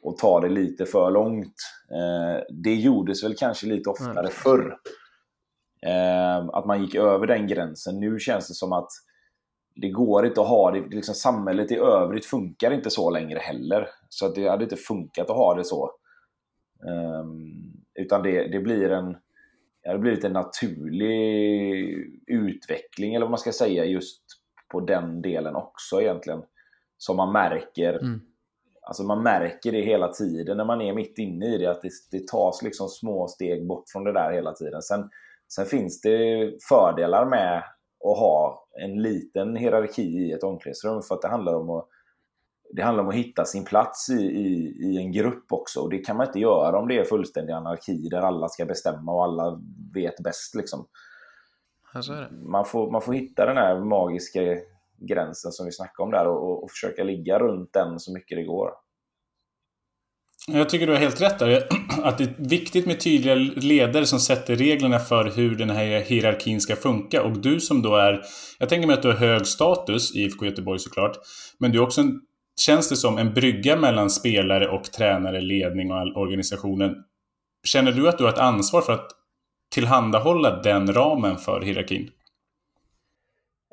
[0.07, 1.55] och ta det lite för långt.
[1.91, 4.31] Eh, det gjordes väl kanske lite oftare mm.
[4.31, 4.77] förr.
[5.85, 7.99] Eh, att man gick över den gränsen.
[7.99, 8.89] Nu känns det som att
[9.75, 13.89] det går inte att ha det, liksom samhället i övrigt funkar inte så längre heller.
[14.09, 15.91] Så att det hade inte funkat att ha det så.
[17.23, 19.17] Um, utan det, det blir en
[19.83, 21.11] det har blivit en naturlig
[22.27, 24.21] utveckling, eller vad man ska säga, just
[24.71, 26.41] på den delen också egentligen.
[26.97, 27.93] Som man märker.
[27.93, 28.21] Mm.
[28.87, 31.91] Alltså man märker det hela tiden när man är mitt inne i det, att det,
[32.11, 34.81] det tas liksom små steg bort från det där hela tiden.
[34.81, 35.09] Sen,
[35.49, 37.57] Sen finns det fördelar med
[38.05, 41.87] att ha en liten hierarki i ett omklädningsrum för att det handlar om att
[42.73, 45.79] det handlar om att hitta sin plats i, i, i, en grupp också.
[45.79, 49.11] Och det kan man inte göra om det är fullständig anarki där alla ska bestämma
[49.11, 49.61] och alla
[49.93, 50.55] vet bäst.
[50.55, 50.87] Liksom.
[52.31, 54.41] Man, får, man får hitta den här magiska
[54.99, 58.43] gränsen som vi snackade om där och, och försöka ligga runt den så mycket det
[58.43, 58.69] går.
[60.51, 61.67] Jag tycker du har helt rätt där.
[62.03, 66.61] Att det är viktigt med tydliga ledare som sätter reglerna för hur den här hierarkin
[66.61, 67.23] ska funka.
[67.23, 68.21] Och du som då är...
[68.59, 71.17] Jag tänker mig att du har hög status i IFK Göteborg såklart.
[71.59, 72.21] Men du är också, en,
[72.59, 76.95] känns det som, en brygga mellan spelare och tränare, ledning och all organisationen.
[77.63, 79.07] Känner du att du har ett ansvar för att
[79.73, 82.09] tillhandahålla den ramen för hierarkin?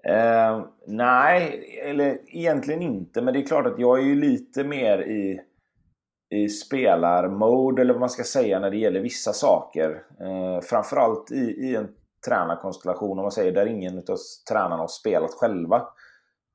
[0.09, 3.23] Uh, nej, eller egentligen inte.
[3.23, 5.41] Men det är klart att jag är ju lite mer i
[6.35, 10.03] i spelarmode eller vad man ska säga när det gäller vissa saker.
[10.21, 11.89] Eh, framförallt i, i en
[12.27, 14.19] tränarkonstellation, om man säger, där ingen av
[14.51, 15.89] tränarna har spelat själva.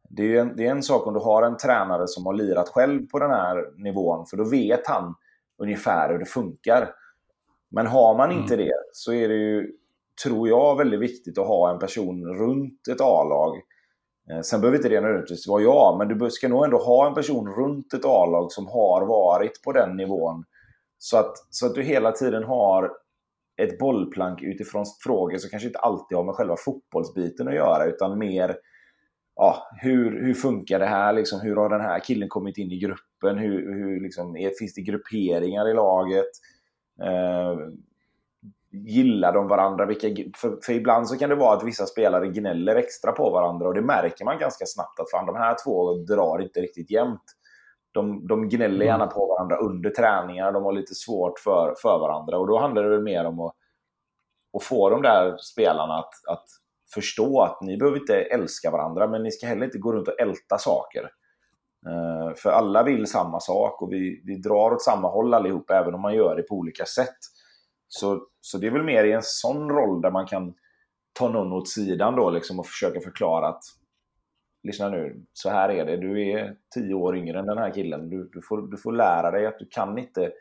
[0.10, 2.70] Det är, en, det är en sak om du har en tränare som har lirat
[2.70, 5.16] själv på den här nivån, för då vet han
[5.58, 6.90] ungefär hur det funkar.
[7.72, 8.66] Men har man inte mm.
[8.66, 9.72] det så är det ju,
[10.24, 13.56] tror jag, väldigt viktigt att ha en person runt ett A-lag
[14.32, 17.14] eh, sen behöver inte det nödvändigtvis vara jag, men du ska nog ändå ha en
[17.14, 20.44] person runt ett A-lag som har varit på den nivån.
[20.98, 22.92] Så att, så att du hela tiden har
[23.62, 28.20] ett bollplank utifrån frågor som kanske inte alltid har med själva fotbollsbiten att göra, utan
[28.20, 28.56] mer
[29.36, 31.14] ja, hur, hur funkar det här?
[31.14, 33.38] Liksom, hur har den här killen kommit in i gruppen?
[33.38, 36.30] Hur, hur liksom, är, finns det grupperingar i laget?
[37.02, 37.58] Eh,
[38.72, 39.86] gillar de varandra?
[39.86, 43.68] Vilka, för, för, ibland så kan det vara att vissa spelare gnäller extra på varandra
[43.68, 47.24] och det märker man ganska snabbt att fan, de här två drar inte riktigt jämnt.
[47.92, 48.88] De, de gnäller mm.
[48.88, 52.84] gärna på varandra under träningar, de har lite svårt för, för varandra och då handlar
[52.84, 53.56] det väl mer om att,
[54.58, 56.46] att få de där spelarna att, att
[56.94, 60.20] förstå att ni behöver inte älska varandra men ni ska heller inte gå runt och
[60.20, 61.10] älta saker.
[61.88, 65.94] Uh, för alla vill samma sak och vi, vi drar åt samma håll allihop även
[65.94, 67.18] om man gör det på olika sätt.
[67.90, 70.54] Så, så det är väl mer i en sån roll där man kan
[71.14, 73.64] ta någon åt sidan då liksom och försöka förklara att
[74.64, 75.98] lyssna nu, så här är det.
[75.98, 78.10] Du är tio år yngre än den här killen.
[78.10, 80.32] Du, du, får, du får lära dig att du kan inte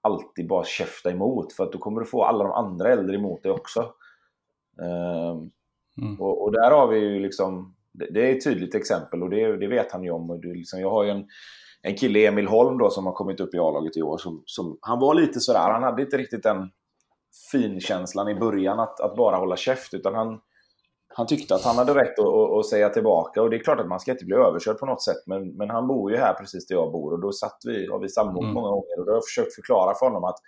[0.00, 3.42] alltid bara käfta emot för att då kommer du få alla de andra äldre emot
[3.42, 3.80] dig också.
[4.76, 5.50] Um,
[6.02, 6.20] mm.
[6.20, 9.56] och, och, där har vi ju liksom, det, det, är ett tydligt exempel och det,
[9.56, 10.30] det vet han ju om.
[10.30, 11.26] Och det, liksom, jag har ju en,
[11.82, 14.18] en kille, Emil Holm, då, som har kommit upp i A-laget i år.
[14.18, 16.70] Som, som, han var lite sådär, han hade inte riktigt den
[17.52, 19.94] finkänslan i början att, att bara hålla käft.
[19.94, 20.40] Utan han,
[21.14, 23.42] han tyckte att han hade rätt att, att, att, säga tillbaka.
[23.42, 25.22] Och det är klart att man ska inte bli överkörd på något sätt.
[25.26, 27.12] Men, men han bor ju här precis där jag bor.
[27.12, 28.54] Och då satt vi, har vi samrått mm.
[28.54, 28.98] många gånger.
[28.98, 30.38] Och då har jag försökt förklara för honom att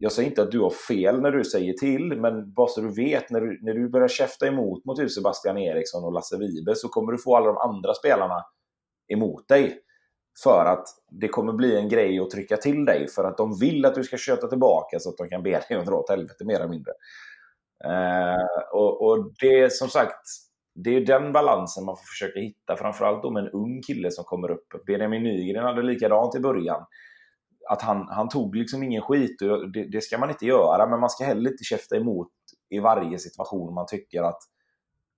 [0.00, 2.94] jag säger inte att du har fel när du säger till, men bara så du
[2.94, 6.88] vet, när du, när du börjar käfta emot mot Sebastian Eriksson och Lasse Vibe så
[6.88, 8.44] kommer du få alla de andra spelarna
[9.08, 9.80] emot dig.
[10.42, 13.84] För att det kommer bli en grej att trycka till dig, för att de vill
[13.84, 16.44] att du ska köta tillbaka så att de kan be dig att dra åt helvete
[16.44, 16.92] mer eller mindre.
[17.84, 20.20] Eh, och, och det som sagt,
[20.74, 24.24] det är den balansen man får försöka hitta, framförallt då med en ung kille som
[24.24, 24.66] kommer upp.
[24.86, 26.84] Benjamin Nygren hade likadant i början
[27.68, 29.42] att han, han tog liksom ingen skit.
[29.42, 32.28] Och det, det, ska man inte göra, men man ska heller inte käfta emot
[32.70, 34.38] i varje situation man tycker att,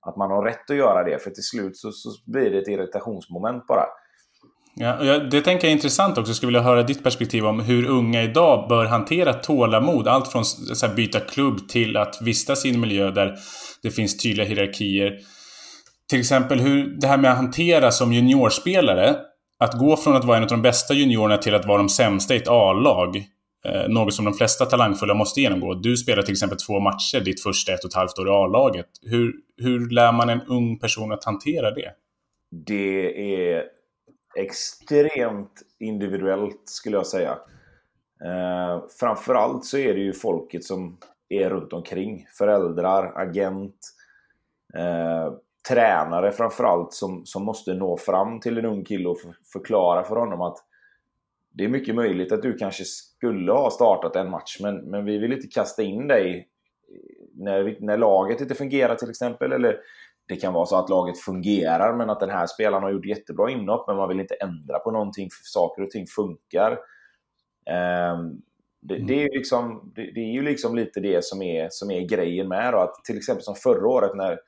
[0.00, 1.18] att man har rätt att göra det.
[1.18, 3.86] För till slut så, så blir det ett irritationsmoment bara.
[4.74, 6.30] Ja, det tänker jag är intressant också.
[6.30, 10.08] Jag skulle vilja höra ditt perspektiv om hur unga idag bör hantera tålamod.
[10.08, 10.44] Allt från
[10.84, 13.36] att byta klubb till att vistas i en miljö där
[13.82, 15.18] det finns tydliga hierarkier.
[16.10, 19.16] Till exempel hur det här med att hantera som juniorspelare
[19.58, 22.34] att gå från att vara en av de bästa juniorerna till att vara de sämsta
[22.34, 23.16] i ett A-lag,
[23.64, 25.74] eh, något som de flesta talangfulla måste genomgå.
[25.74, 28.86] Du spelar till exempel två matcher ditt första ett och ett halvt år i A-laget.
[29.02, 31.90] Hur, hur lär man en ung person att hantera det?
[32.66, 33.62] Det är
[34.36, 37.38] extremt individuellt skulle jag säga.
[38.24, 42.26] Eh, framförallt så är det ju folket som är runt omkring.
[42.38, 43.76] Föräldrar, agent,
[44.74, 45.34] eh,
[45.68, 49.18] tränare framförallt som, som måste nå fram till en ung kille och
[49.52, 50.58] förklara för honom att
[51.52, 55.18] det är mycket möjligt att du kanske skulle ha startat en match men, men vi
[55.18, 56.48] vill inte kasta in dig
[57.34, 59.52] när, när laget inte fungerar till exempel.
[59.52, 59.80] Eller
[60.30, 63.50] det kan vara så att laget fungerar men att den här spelaren har gjort jättebra
[63.50, 66.70] inhopp men man vill inte ändra på någonting för saker och ting funkar.
[68.12, 68.42] Um,
[68.80, 72.00] det, det, är liksom, det, det, är ju liksom lite det som är, som är
[72.00, 72.78] grejen med då.
[72.78, 74.38] Att till exempel som förra året när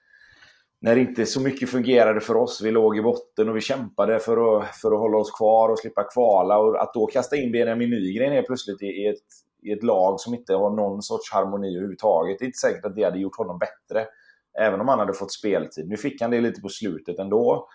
[0.82, 2.62] när inte så mycket fungerade för oss.
[2.62, 5.78] Vi låg i botten och vi kämpade för att, för att hålla oss kvar och
[5.78, 6.58] slippa kvala.
[6.58, 9.16] Och att då kasta in Benjamin Nygren helt plötsligt i, i, ett,
[9.62, 12.38] i ett lag som inte har någon sorts harmoni överhuvudtaget.
[12.38, 14.06] Det är inte säkert att det hade gjort honom bättre.
[14.58, 15.88] Även om han hade fått speltid.
[15.88, 17.68] Nu fick han det lite på slutet ändå.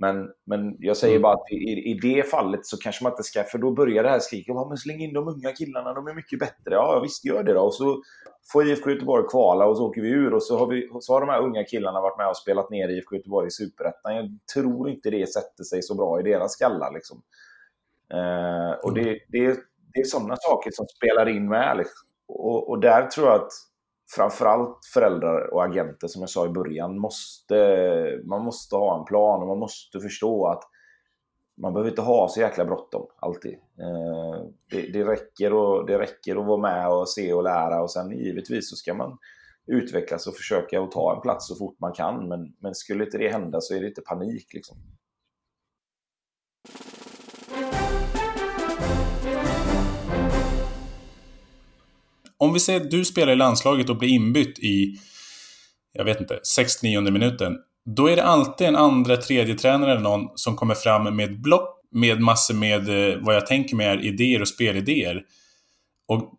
[0.00, 1.22] Men, men jag säger mm.
[1.22, 4.10] bara att i, i det fallet så kanske man inte ska, för då börjar det
[4.10, 4.54] här skriket.
[4.68, 6.74] Men släng in de unga killarna, de är mycket bättre.
[6.74, 7.60] Ja, visst gör det då.
[7.60, 8.02] Och så
[8.52, 10.34] får IFK Göteborg kvala och så åker vi ur.
[10.34, 12.88] Och så har, vi, så har de här unga killarna varit med och spelat ner
[12.88, 14.16] IFK Göteborg i Superettan.
[14.16, 16.92] Jag tror inte det sätter sig så bra i deras skallar.
[16.92, 17.22] Liksom.
[18.14, 19.18] Eh, och det, mm.
[19.28, 19.60] det,
[19.94, 21.76] det är sådana saker som spelar in med.
[21.76, 22.08] Liksom.
[22.28, 23.52] Och, och där tror jag att
[24.16, 29.42] framförallt föräldrar och agenter, som jag sa i början, måste, man måste ha en plan
[29.42, 30.62] och man måste förstå att
[31.60, 33.52] man behöver inte ha så jäkla bråttom alltid.
[33.54, 37.90] Eh, det, det, räcker och, det räcker att vara med och se och lära och
[37.90, 39.18] sen givetvis så ska man
[39.66, 42.28] utvecklas och försöka att ta en plats så fort man kan.
[42.28, 44.54] Men, men skulle inte det hända så är det inte panik.
[44.54, 44.76] Liksom.
[52.38, 54.96] Om vi säger att du spelar i landslaget och blir inbytt i,
[55.92, 57.56] jag vet inte, 69 minuten.
[57.84, 61.78] Då är det alltid en andra, tredje tränare eller någon som kommer fram med block
[61.90, 65.24] med massor med eh, vad jag tänker mig är idéer och spelidéer.
[66.08, 66.32] Och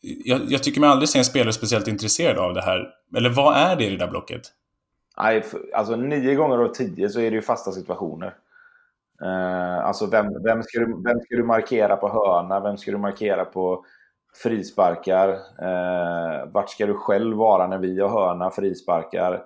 [0.00, 2.88] jag, jag tycker mig aldrig se en spelare speciellt intresserad av det här.
[3.16, 4.42] Eller vad är det i det där blocket?
[5.18, 8.34] Nej, alltså nio gånger av tio så är det ju fasta situationer.
[9.22, 12.60] Uh, alltså vem, vem, ska du, vem ska du markera på hörna?
[12.60, 13.84] Vem ska du markera på
[14.42, 15.28] frisparkar.
[15.62, 19.44] Eh, vart ska du själv vara när vi har hörna, frisparkar?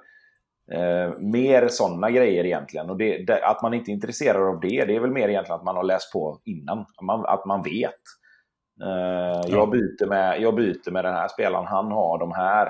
[0.73, 2.91] Eh, mer sådana grejer egentligen.
[2.91, 5.59] Och det, det, att man inte är intresserad av det, det är väl mer egentligen
[5.59, 6.79] att man har läst på innan.
[6.79, 8.01] Att man, att man vet.
[8.83, 12.67] Eh, jag, byter med, jag byter med den här spelaren, han har de här.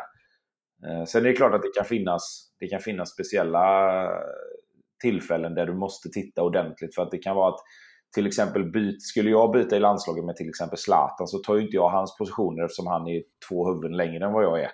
[0.86, 4.08] Eh, sen är det klart att det kan finnas, det kan finnas speciella
[5.02, 6.94] tillfällen där du måste titta ordentligt.
[6.94, 7.60] För att det kan vara att
[8.14, 11.62] till exempel byt, skulle jag byta i landslaget med till exempel Zlatan så tar ju
[11.62, 14.70] inte jag hans positioner eftersom han är två huvuden längre än vad jag är.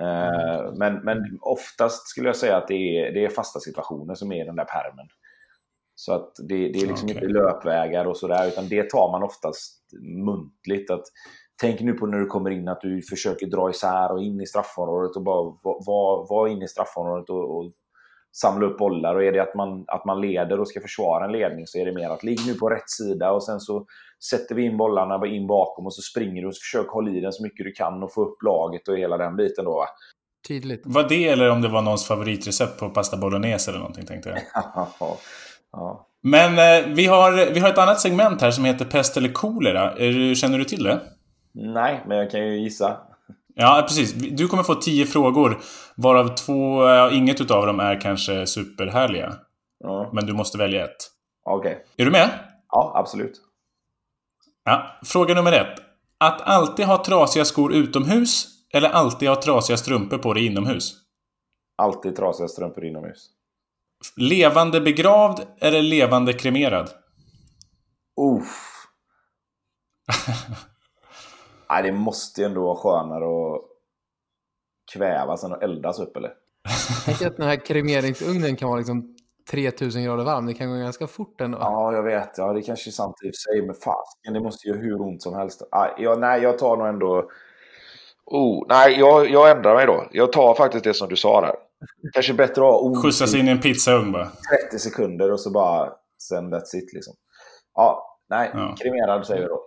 [0.00, 4.32] Uh, men, men oftast skulle jag säga att det är, det är fasta situationer som
[4.32, 5.06] är den där permen.
[5.94, 7.14] Så att det, det är liksom okay.
[7.14, 9.80] inte löpvägar och sådär, utan det tar man oftast
[10.24, 10.90] muntligt.
[10.90, 11.02] Att,
[11.60, 14.46] tänk nu på när du kommer in att du försöker dra isär och in i
[14.46, 15.54] straffområdet och bara
[15.86, 17.72] vara var inne i straffområdet och, och
[18.34, 19.14] samla upp bollar.
[19.14, 21.84] Och är det att man, att man leder och ska försvara en ledning så är
[21.84, 23.86] det mer att ligg nu på rätt sida och sen så
[24.30, 27.32] sätter vi in bollarna in bakom och så springer du och försöker hålla i den
[27.32, 29.86] så mycket du kan och få upp laget och hela den biten då.
[30.48, 30.82] Tydligt.
[30.84, 34.38] Var det eller om det var någons favoritrecept på pasta bolognese eller någonting tänkte jag.
[35.72, 36.08] ja.
[36.22, 39.96] Men eh, vi, har, vi har ett annat segment här som heter pest eller kolera.
[40.34, 41.00] Känner du till det?
[41.54, 42.96] Nej, men jag kan ju gissa.
[43.54, 44.12] Ja, precis.
[44.12, 45.60] Du kommer få tio frågor,
[45.96, 49.34] varav två, inget utav dem är kanske superhärliga.
[49.84, 50.10] Ja.
[50.12, 50.96] Men du måste välja ett.
[51.44, 51.84] Okej.
[51.96, 52.30] Är du med?
[52.70, 53.40] Ja, absolut.
[54.64, 54.98] Ja.
[55.04, 55.78] Fråga nummer ett.
[56.18, 60.94] Att alltid ha trasiga skor utomhus eller alltid ha trasiga strumpor på dig inomhus?
[61.76, 63.30] Alltid trasiga strumpor inomhus.
[64.16, 66.90] Levande begravd eller levande kremerad?
[68.20, 68.86] Uff.
[71.74, 73.62] Nej, det måste ju ändå vara skönare att
[74.92, 76.32] kvävas än att eldas upp, eller?
[77.04, 79.16] Tänk att den här kremeringsugnen kan vara liksom
[79.50, 80.46] 3000 grader varm.
[80.46, 81.58] Det kan gå ganska fort ändå.
[81.60, 82.38] Ja, jag vet.
[82.38, 85.00] Ja, det kanske är sant i och för sig, men fasken, det måste göra hur
[85.00, 85.62] ont som helst.
[85.70, 87.30] Ah, ja, nej, jag tar nog ändå...
[88.26, 90.08] Oh, nej, jag, jag ändrar mig då.
[90.12, 91.54] Jag tar faktiskt det som du sa där.
[92.12, 94.28] Kanske bättre att ha ont Skjutsas in i en pizzaugn bara.
[94.70, 95.92] 30 sekunder och så bara...
[96.22, 97.14] Sen that's it, liksom.
[97.74, 98.50] Ja, nej.
[98.54, 98.76] Ja.
[98.78, 99.60] Kremerad säger vi då.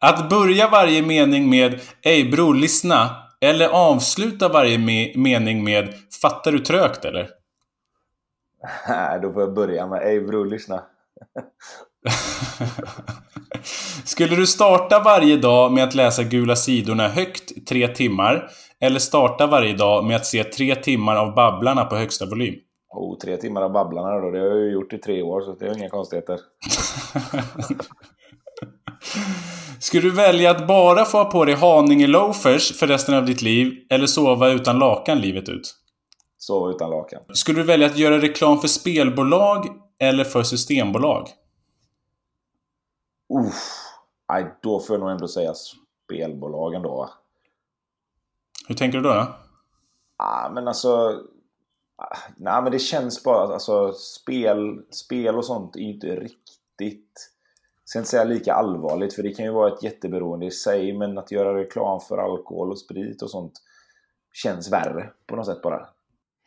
[0.00, 3.10] Att börja varje mening med Ey bror, lyssna.
[3.40, 7.28] Eller avsluta varje me mening med Fattar du trögt eller?
[8.88, 10.82] Nej, då får jag börja med Ey bror, lyssna.
[14.04, 18.50] Skulle du starta varje dag med att läsa Gula sidorna högt tre timmar?
[18.80, 22.54] Eller starta varje dag med att se tre timmar av Babblarna på högsta volym?
[22.90, 24.30] Oh, tre timmar av Babblarna då.
[24.30, 26.38] Det har jag ju gjort i tre år, så det är inga konstigheter.
[29.80, 33.42] Skulle du välja att bara få ha på dig Haninge loafers för resten av ditt
[33.42, 33.86] liv?
[33.90, 35.74] Eller sova utan lakan livet ut?
[36.38, 37.22] Sova utan lakan.
[37.32, 39.66] Skulle du välja att göra reklam för spelbolag
[39.98, 41.28] eller för systembolag?
[43.34, 43.84] Uff.
[44.32, 47.10] Nej, då får jag nog ändå säga spelbolagen då.
[48.68, 49.14] Hur tänker du då?
[49.14, 49.26] då?
[50.16, 51.22] Ah, men alltså...
[51.96, 53.54] ah, Nej, men det känns bara...
[53.54, 57.34] Alltså, spel, spel och sånt är ju inte riktigt...
[57.88, 60.92] Jag ska inte säga lika allvarligt, för det kan ju vara ett jätteberoende i sig.
[60.92, 63.52] Men att göra reklam för alkohol och sprit och sånt
[64.32, 65.88] känns värre på något sätt bara.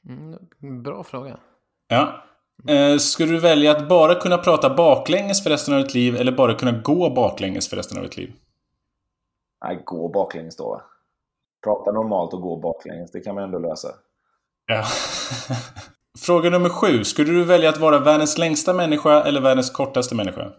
[0.09, 1.39] Mm, bra fråga.
[1.87, 2.23] Ja.
[2.67, 6.31] Eh, skulle du välja att bara kunna prata baklänges för resten av ditt liv eller
[6.31, 8.33] bara kunna gå baklänges för resten av ditt liv?
[9.65, 10.69] Nej, gå baklänges då.
[10.69, 10.81] va?
[11.63, 13.87] Prata normalt och gå baklänges, det kan man ändå lösa.
[14.65, 14.83] Ja.
[16.19, 17.03] Fråga nummer sju.
[17.03, 20.51] Skulle du välja att vara världens längsta människa eller världens kortaste människa?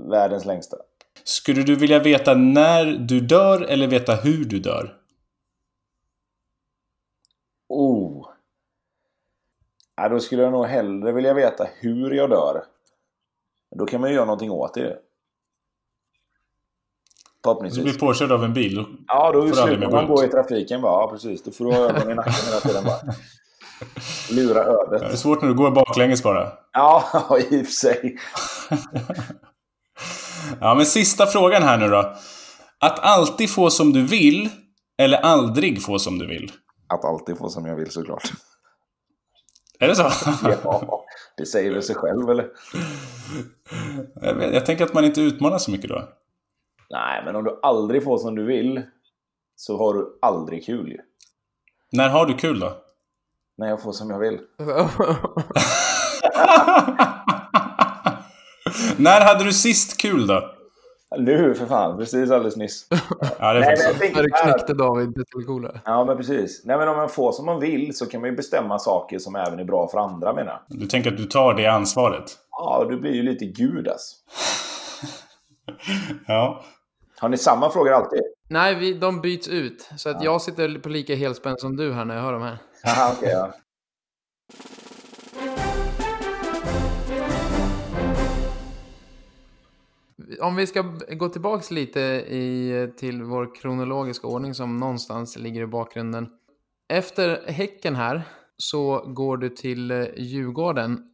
[0.00, 0.76] Världens längsta.
[1.24, 4.96] Skulle du vilja veta när du dör eller veta hur du dör?
[7.68, 8.26] Oh!
[9.96, 12.64] Ja, då skulle jag nog hellre vilja veta hur jag dör.
[13.76, 14.80] Då kan man ju göra någonting åt det.
[14.82, 14.98] Du
[17.44, 17.84] Förhoppningsvis.
[17.84, 18.84] blir påkörd av en bil.
[19.06, 20.92] Ja, då du slutar man gå i trafiken bara.
[21.02, 21.42] Ja, precis.
[21.42, 23.00] Då får du ha ögonen i nacken hela tiden bara.
[24.30, 25.18] Lura Det är ödet.
[25.18, 26.52] svårt när du går baklänges bara.
[26.72, 27.04] Ja,
[27.50, 28.18] i och för sig.
[30.60, 32.14] Ja, men sista frågan här nu då.
[32.80, 34.48] Att alltid få som du vill
[34.98, 36.52] eller aldrig få som du vill?
[36.88, 38.32] Att alltid få som jag vill såklart.
[39.78, 40.10] Är det så?
[40.64, 41.04] Ja,
[41.36, 42.46] det säger väl sig själv eller?
[44.22, 46.08] Jag, vet, jag tänker att man inte utmanar så mycket då.
[46.90, 48.82] Nej, men om du aldrig får som du vill
[49.56, 50.98] så har du aldrig kul ju.
[51.92, 52.72] När har du kul då?
[53.58, 54.34] När jag får som jag vill.
[58.98, 60.50] När hade du sist kul då?
[61.18, 62.86] Nu för fan, precis alldeles nyss.
[63.38, 65.80] Ja, det är Nej, men faktiskt jag tänker När du knäckte David Bettelcola.
[65.84, 66.62] Ja, men precis.
[66.64, 69.36] Nej, men om man får som man vill så kan man ju bestämma saker som
[69.36, 70.62] även är bra för andra menar.
[70.68, 72.24] Du tänker att du tar det ansvaret?
[72.50, 74.16] Ja, du blir ju lite gud alltså.
[76.26, 76.64] Ja.
[77.18, 78.20] Har ni samma frågor alltid?
[78.48, 79.90] Nej, vi, de byts ut.
[79.96, 82.58] Så att jag sitter på lika helspänn som du här när jag hör de här.
[82.86, 83.52] Aha, okej, ja.
[90.40, 95.66] Om vi ska gå tillbaks lite i, till vår kronologiska ordning som någonstans ligger i
[95.66, 96.28] bakgrunden.
[96.88, 98.22] Efter Häcken här
[98.56, 101.10] så går du till eh, Djurgården.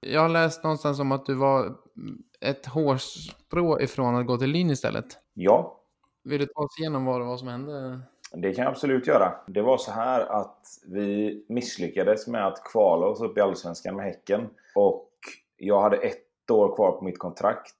[0.00, 1.76] Jag har läst någonstans om att du var
[2.40, 5.06] ett hårstrå ifrån att gå till Lyn istället.
[5.34, 5.82] Ja,
[6.24, 8.00] Vill du ta oss igenom vad det var som hände?
[8.34, 9.32] det kan jag absolut göra.
[9.46, 14.04] Det var så här att vi misslyckades med att kvala oss upp i Allsvenskan med
[14.04, 14.48] Häcken.
[14.74, 15.10] Och
[15.56, 17.76] jag hade ett år kvar på mitt kontrakt.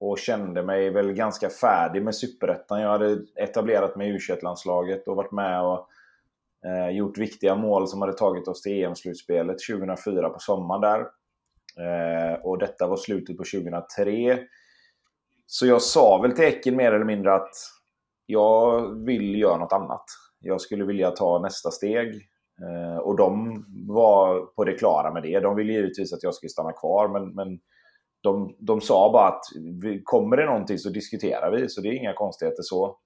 [0.00, 2.80] Och kände mig väl ganska färdig med Superettan.
[2.80, 5.88] Jag hade etablerat mig i u landslaget och varit med och
[6.66, 11.00] eh, gjort viktiga mål som hade tagit oss till EM-slutspelet 2004 på sommaren där.
[11.78, 14.38] Eh, och detta var slutet på 2003.
[15.46, 17.54] Så jag sa väl till Häcken mer eller mindre att
[18.26, 20.04] jag vill göra något annat.
[20.40, 22.28] Jag skulle vilja ta nästa steg.
[22.62, 25.40] Eh, och de var på det klara med det.
[25.40, 27.60] De ville givetvis att jag skulle stanna kvar, men, men
[28.20, 29.44] de, de sa bara att
[29.82, 32.98] vi, kommer det någonting så diskuterar vi, så det är inga konstigheter så.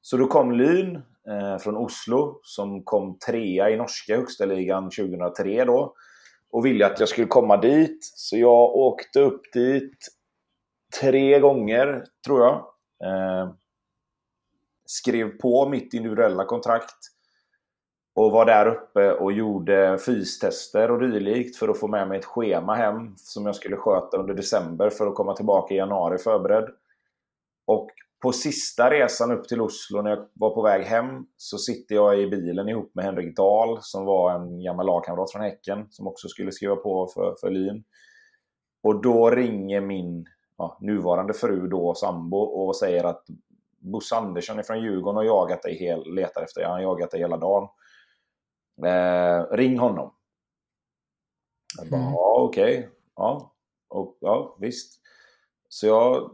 [0.00, 0.96] Så då kom Lyn
[1.28, 5.94] eh, från Oslo som kom trea i norska högsta ligan 2003 då.
[6.50, 7.98] Och ville att jag skulle komma dit.
[8.14, 9.96] Så jag åkte upp dit
[11.00, 12.54] tre gånger, tror jag.
[13.04, 13.50] Eh,
[14.86, 17.15] skrev på mitt individuella kontrakt.
[18.16, 22.24] Och var där uppe och gjorde fystester och dylikt för att få med mig ett
[22.24, 26.68] schema hem som jag skulle sköta under december för att komma tillbaka i januari förberedd.
[27.66, 27.90] Och
[28.22, 32.20] på sista resan upp till Oslo när jag var på väg hem så sitter jag
[32.20, 36.28] i bilen ihop med Henrik Dahl som var en gammal lagkamrat från Häcken som också
[36.28, 37.84] skulle skriva på för, för Lyn.
[38.82, 40.26] Och då ringer min
[40.58, 43.24] ja, nuvarande fru då, sambo, och säger att
[43.78, 46.68] Bosse Andersson är från Djurgården och jagat dig hel, letar efter dig.
[46.68, 47.68] Han har jagat dig hela dagen.
[48.84, 50.12] Eh, ring honom.
[51.78, 52.12] Jag bara, mm.
[52.12, 52.78] ja okej.
[52.78, 52.90] Okay.
[53.16, 53.52] Ja,
[53.88, 55.00] och, ja, visst.
[55.68, 56.30] Så jag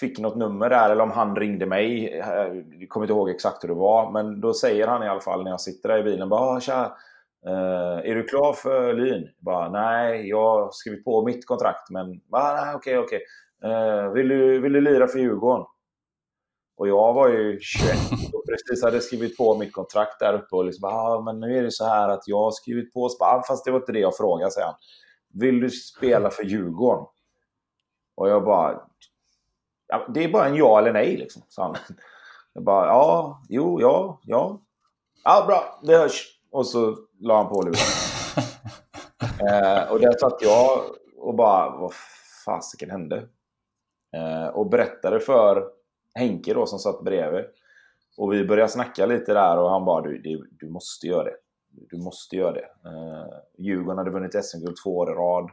[0.00, 2.14] fick något nummer där, eller om han ringde mig.
[2.78, 4.10] Jag kommer inte ihåg exakt hur det var.
[4.10, 6.28] Men då säger han i alla fall när jag sitter där i bilen.
[6.28, 6.96] Bara, tja,
[7.46, 9.28] Uh, är du klar för Lyn?
[9.38, 11.90] Bara, nej, jag har skrivit på mitt kontrakt.
[11.90, 12.20] Men
[12.74, 12.98] okej, okej.
[12.98, 13.20] Okay, okay.
[13.70, 15.66] uh, vill, du, vill du lira för Djurgården?
[16.76, 17.96] Och jag var ju 21
[18.32, 20.56] och precis hade skrivit på mitt kontrakt där uppe.
[20.56, 23.08] Och liksom, ah, men nu är det så här att jag har skrivit på.
[23.08, 24.76] Så ah, fast det var inte det jag frågade, säger han.
[25.34, 27.06] Vill du spela för Djurgården?
[28.14, 28.80] Och jag bara...
[29.86, 31.76] Ja, det är bara en ja eller nej, liksom, sa han.
[32.52, 34.60] Jag bara, ja, jo, ja, ja.
[35.24, 36.40] Ja, bra, det hörs.
[36.50, 37.74] Och så la han på luren.
[39.48, 40.80] eh, och där satt jag
[41.16, 41.92] och bara, vad
[42.44, 43.28] fasiken hände?
[44.16, 45.64] Eh, och berättade för
[46.14, 47.44] Henke då som satt bredvid.
[48.16, 51.36] Och vi började snacka lite där och han bara, du, du, du måste göra det.
[51.70, 52.68] Du måste göra det.
[52.84, 55.50] Eh, Djurgården hade vunnit SM-guld två år i rad.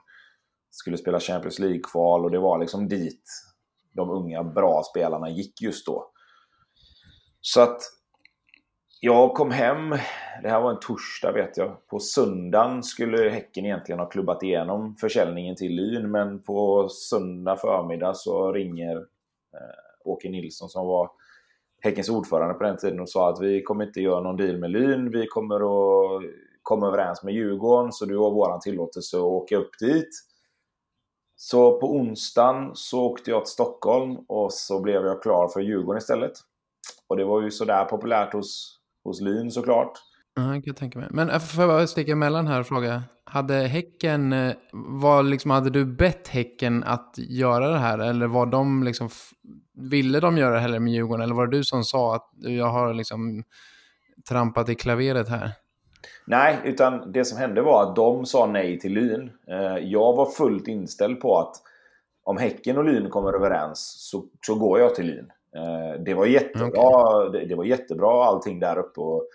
[0.69, 3.23] Skulle spela Champions League-kval och det var liksom dit
[3.91, 6.11] de unga bra spelarna gick just då.
[7.41, 7.81] Så att
[8.99, 9.89] jag kom hem,
[10.43, 11.87] det här var en torsdag vet jag.
[11.87, 18.13] På söndagen skulle Häcken egentligen ha klubbat igenom försäljningen till Lyn, men på söndag förmiddag
[18.13, 21.11] så ringer eh, Åke Nilsson som var
[21.81, 24.71] Häckens ordförande på den tiden och sa att vi kommer inte göra någon deal med
[24.71, 26.23] Lyn, vi kommer att
[26.61, 30.09] komma överens med Djurgården så du har våran tillåtelse att åka upp dit.
[31.35, 35.97] Så på onsdagen så åkte jag till Stockholm och så blev jag klar för Djurgården
[35.97, 36.33] istället.
[37.07, 39.91] Och det var ju sådär populärt hos hos Lyn såklart.
[40.35, 41.07] Ja, jag kan tänka mig.
[41.11, 43.03] Men äh, får jag bara sticka emellan här och fråga.
[43.23, 47.99] Hade Häcken, eh, var liksom, hade du bett Häcken att göra det här?
[47.99, 49.09] Eller var de liksom,
[49.73, 51.23] ville de göra det hellre med Djurgården?
[51.23, 53.43] Eller var det du som sa att jag har liksom
[54.29, 55.51] trampat i klaveret här?
[56.27, 59.31] Nej, utan det som hände var att de sa nej till Lyn.
[59.47, 61.55] Eh, jag var fullt inställd på att
[62.23, 65.31] om Häcken och Lyn kommer överens så, så går jag till Lyn.
[65.55, 67.39] Eh, det var jättebra, okay.
[67.39, 68.99] det, det, var jättebra allting där uppe.
[68.99, 69.27] Och,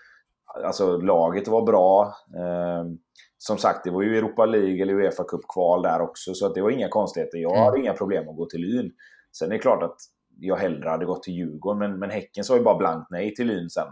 [0.65, 2.15] alltså laget var bra.
[2.37, 2.99] Ehm,
[3.39, 6.63] som sagt, det var ju Europa League eller Uefa Cup-kval där också, så att det
[6.63, 7.39] var inga konstigheter.
[7.39, 7.65] Jag mm.
[7.65, 8.93] hade inga problem att gå till Lyn.
[9.39, 9.97] Sen är det klart att
[10.41, 13.47] jag hellre hade gått till Djurgården, men, men Häcken sa ju bara blankt nej till
[13.47, 13.89] Lyn sen.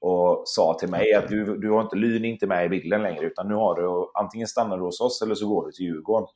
[0.00, 3.26] Och sa till mig att du, du har inte, Lyn inte med i bilden längre,
[3.26, 6.28] utan nu har du antingen stannar du hos oss eller så går du till Djurgården.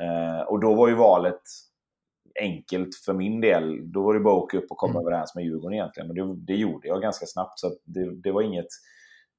[0.00, 1.42] Eh, och då var ju valet
[2.40, 3.92] enkelt för min del.
[3.92, 5.06] Då var det bara att åka upp och komma mm.
[5.06, 6.10] överens med Djurgården egentligen.
[6.10, 7.58] Och det, det gjorde jag ganska snabbt.
[7.58, 8.66] Så det, det, var inget,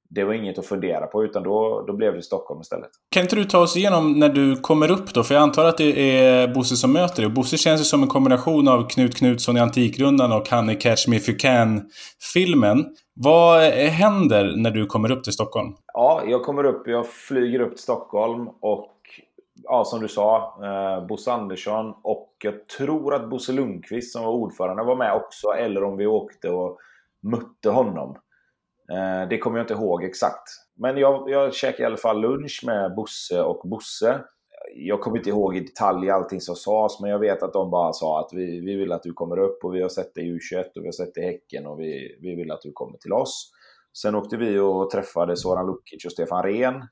[0.08, 2.90] det var inget att fundera på, utan då, då blev det Stockholm istället.
[3.10, 5.22] Kan inte du ta oss igenom när du kommer upp då?
[5.22, 7.26] För jag antar att det är Bosse som möter dig.
[7.26, 10.74] Och Bosse känns ju som en kombination av Knut Knutsson i Antikrundan och han i
[10.74, 12.84] Catch Me If You Can-filmen.
[13.14, 15.74] Vad händer när du kommer upp till Stockholm?
[15.92, 18.92] Ja, jag kommer upp, jag flyger upp till Stockholm och
[19.62, 24.32] ja, som du sa, eh, Bosse Andersson och jag tror att Bosse Lundqvist som var
[24.32, 26.78] ordförande var med också, eller om vi åkte och
[27.22, 28.16] mötte honom.
[28.92, 30.42] Eh, det kommer jag inte ihåg exakt.
[30.76, 34.20] Men jag, jag käkade i alla fall lunch med Bosse och Bosse.
[34.74, 37.92] Jag kommer inte ihåg i detalj allting som sades, men jag vet att de bara
[37.92, 40.32] sa att vi, vi vill att du kommer upp och vi har sett dig i
[40.32, 42.98] U21 och vi har sett dig i Häcken och vi, vi vill att du kommer
[42.98, 43.52] till oss.
[44.02, 46.82] Sen åkte vi och träffade Soran Lukic och Stefan Rehn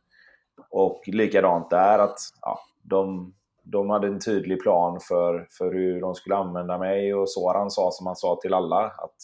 [0.70, 6.14] och likadant där att ja, de, de hade en tydlig plan för, för hur de
[6.14, 9.16] skulle använda mig och Soran sa som han sa till alla att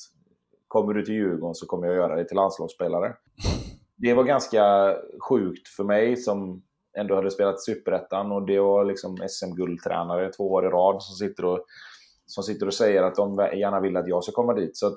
[0.70, 3.14] kommer du till Djurgården så kommer jag göra dig till landslagsspelare.
[3.96, 4.96] Det var ganska
[5.28, 6.62] sjukt för mig som
[6.98, 11.44] ändå hade spelat Superettan och det var liksom SM-guldtränare två år i rad som sitter
[11.44, 11.64] och,
[12.26, 14.76] som sitter och säger att de gärna vill att jag ska komma dit.
[14.76, 14.92] Så att,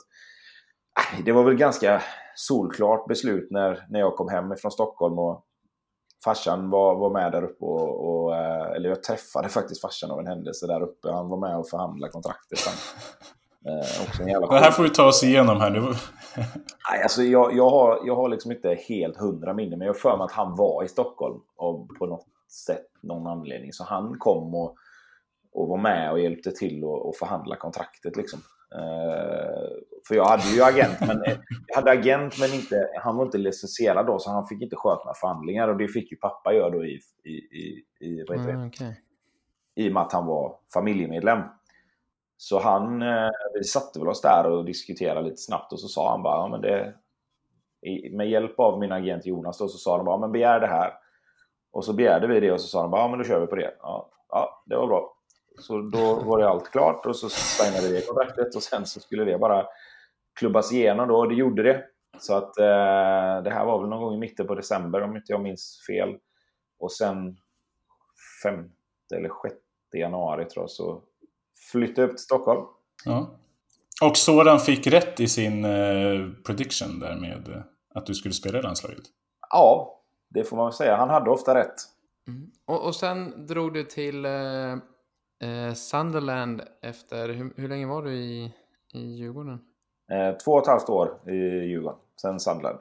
[0.99, 2.01] äh, det var väl ganska
[2.35, 5.45] solklart beslut när, när jag kom hem från Stockholm och
[6.23, 10.19] farsan var, var med där uppe och, och, äh, eller jag träffade faktiskt farsan av
[10.19, 11.11] en händelse där uppe.
[11.11, 12.73] Han var med och förhandlade kontraktet sen.
[13.65, 15.79] Eh, också en jävla Det här får vi ta oss igenom här nu.
[16.91, 19.99] Nej, alltså jag, jag, har, jag har liksom inte helt hundra minne, men jag har
[19.99, 22.27] för mig att han var i Stockholm och på något
[22.65, 23.73] sätt, någon anledning.
[23.73, 24.75] Så han kom och,
[25.53, 28.15] och var med och hjälpte till att förhandla kontraktet.
[28.15, 28.39] Liksom.
[28.75, 29.69] Uh,
[30.07, 31.23] för jag hade ju agent, men,
[31.67, 35.03] jag hade agent men inte, han var inte licensierad då, så han fick inte sköta
[35.03, 35.67] några förhandlingar.
[35.67, 38.25] Och det fick ju pappa göra då i, i, i, i?
[38.29, 38.93] Mm, okay.
[39.75, 41.39] I och med att han var familjemedlem.
[42.43, 46.11] Så han, eh, vi satte väl oss där och diskuterade lite snabbt och så sa
[46.11, 46.95] han bara, ja, men det,
[48.11, 50.93] med hjälp av min agent Jonas då, så sa de bara, men begär det här.
[51.71, 53.47] Och så begärde vi det och så sa de bara, ja men då kör vi
[53.47, 53.75] på det.
[53.79, 55.17] Ja, ja det var bra.
[55.59, 59.23] Så då var det allt klart och så signade vi kontraktet och sen så skulle
[59.23, 59.65] det bara
[60.39, 61.83] klubbas igenom då och det gjorde det.
[62.19, 65.31] Så att eh, det här var väl någon gång i mitten på december om inte
[65.31, 66.17] jag minns fel.
[66.79, 67.37] Och sen
[68.43, 68.69] 5
[69.15, 69.55] eller 6
[69.93, 71.03] januari tror jag så
[71.71, 72.65] flyttade jag upp till Stockholm.
[73.05, 73.31] Ja.
[74.01, 77.61] Och Soran fick rätt i sin eh, prediction där med eh,
[77.93, 79.03] att du skulle spela i landslaget?
[79.49, 79.99] Ja,
[80.29, 80.95] det får man väl säga.
[80.95, 81.75] Han hade ofta rätt.
[82.27, 82.51] Mm.
[82.65, 84.71] Och, och sen drog du till eh,
[85.49, 87.29] eh, Sunderland efter...
[87.29, 88.53] Hur, hur, länge var du i,
[88.93, 89.59] i Djurgården?
[90.11, 91.35] Eh, två och ett halvt år i
[91.69, 92.79] Djurgården, sen Sunderland.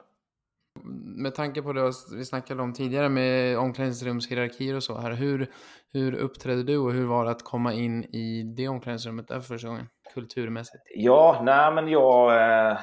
[1.15, 5.11] Med tanke på det vi snackade om tidigare med omklädningsrumshierarkier och så här.
[5.11, 5.51] Hur,
[5.91, 9.47] hur uppträdde du och hur var det att komma in i det omklädningsrummet där för
[9.47, 9.89] första gången?
[10.13, 10.83] Kulturmässigt.
[10.95, 12.77] Ja, nej men jag eh,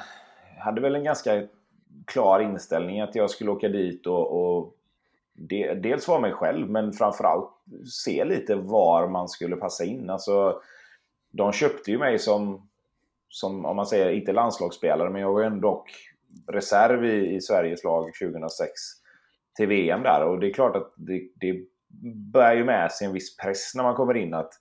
[0.59, 1.47] hade väl en ganska
[2.05, 4.75] klar inställning att jag skulle åka dit och, och
[5.33, 7.49] de, dels vara mig själv men framförallt
[7.85, 10.09] se lite var man skulle passa in.
[10.09, 10.61] Alltså,
[11.31, 12.69] de köpte ju mig som,
[13.29, 15.85] som, om man säger, inte landslagsspelare, men jag var ändå
[16.51, 18.71] reserv i, i Sveriges lag 2006
[19.55, 20.25] till VM där.
[20.25, 21.65] Och det är klart att det, det
[22.33, 24.53] bär ju med sig en viss press när man kommer in att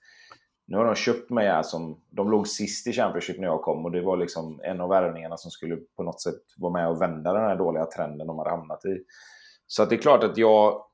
[0.70, 2.00] nu har de köpt mig här som...
[2.10, 5.36] De låg sist i Championship när jag kom och det var liksom en av värvningarna
[5.36, 8.50] som skulle på något sätt vara med och vända den här dåliga trenden de hade
[8.50, 8.98] hamnat i.
[9.66, 10.86] Så att det är klart att jag...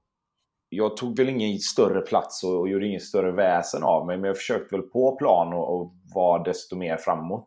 [0.69, 4.29] Jag tog väl ingen större plats och, och gjorde ingen större väsen av mig, men
[4.29, 7.47] jag försökte väl på plan och, och vara desto mer framåt.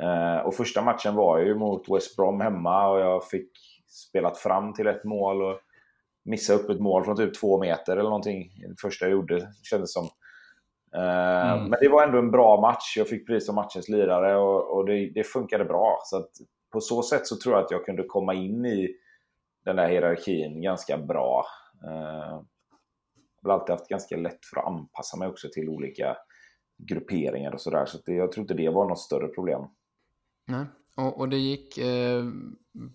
[0.00, 3.50] Eh, och första matchen var ju mot West Brom hemma och jag fick
[3.88, 5.60] spelat fram till ett mål och
[6.24, 8.50] missa upp ett mål från typ två meter eller någonting.
[8.68, 10.08] Det första jag gjorde, kändes som.
[10.94, 11.64] Eh, mm.
[11.64, 12.96] Men det var ändå en bra match.
[12.96, 15.98] Jag fick pris som matchens lirare och, och det, det, funkade bra.
[16.04, 16.26] Så
[16.72, 18.88] på så sätt så tror jag att jag kunde komma in i
[19.64, 21.44] den där hierarkin ganska bra.
[21.84, 22.40] Eh,
[23.42, 26.16] jag har alltid haft ganska lätt för att anpassa mig också till olika
[26.78, 27.84] grupperingar och sådär.
[27.86, 29.62] Så, så jag tror inte det var något större problem.
[30.46, 30.66] Nej,
[30.96, 32.24] och, och det gick eh,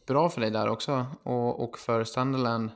[0.07, 1.05] bra för dig där också.
[1.23, 2.71] Och, och för Sunderland,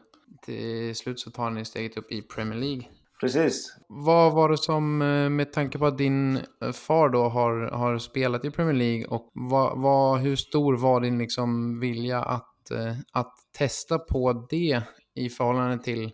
[0.45, 2.83] till slut så tar ni steget upp i Premier League.
[3.21, 3.77] Precis.
[3.87, 7.97] Vad var det som, eh, med tanke på att din eh, far då har, har
[7.97, 12.95] spelat i Premier League, och vad, vad, hur stor var din liksom vilja att, eh,
[13.13, 14.81] att testa på det
[15.15, 16.11] i förhållande till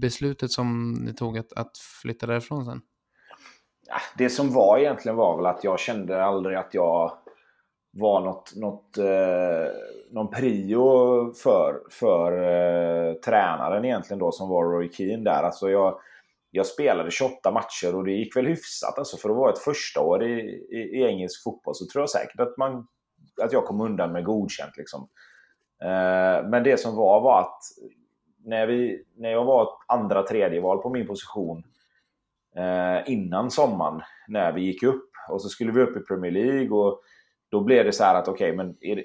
[0.00, 2.80] beslutet som ni tog att, att flytta därifrån sen?
[4.18, 7.12] Det som var egentligen var väl att jag kände aldrig att jag
[7.98, 9.72] var något, något, eh,
[10.10, 15.42] någon prio för, för eh, tränaren egentligen då som var Roy Keane där.
[15.42, 15.98] Alltså jag,
[16.50, 18.98] jag spelade 28 matcher och det gick väl hyfsat.
[18.98, 20.40] Alltså för att vara ett första år i,
[20.70, 22.86] i, i engelsk fotboll så tror jag säkert att, man,
[23.42, 24.76] att jag kom undan med godkänt.
[24.76, 25.08] Liksom.
[25.82, 27.60] Eh, men det som var var att
[28.44, 31.62] när, vi, när jag var andra, tredje val på min position
[32.56, 36.70] eh, innan sommaren när vi gick upp och så skulle vi upp i Premier League
[36.70, 37.00] och
[37.50, 39.04] då blev det så här att okej, okay, men är det,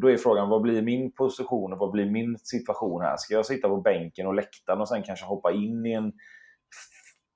[0.00, 3.16] då är frågan vad blir min position och vad blir min situation här?
[3.16, 6.12] Ska jag sitta på bänken och läktaren och sen kanske hoppa in i en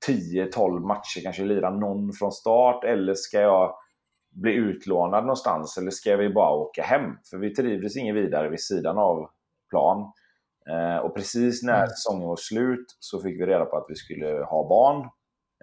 [0.09, 3.75] 10-12 matcher, kanske lira någon från start eller ska jag
[4.31, 7.17] bli utlånad någonstans eller ska vi bara åka hem?
[7.31, 9.31] För vi trivdes inget vidare vid sidan av
[9.71, 10.13] plan.
[10.71, 11.89] Eh, och precis när mm.
[11.89, 15.11] säsongen var slut så fick vi reda på att vi skulle ha barn.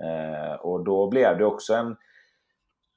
[0.01, 1.95] Eh, och då blev det också en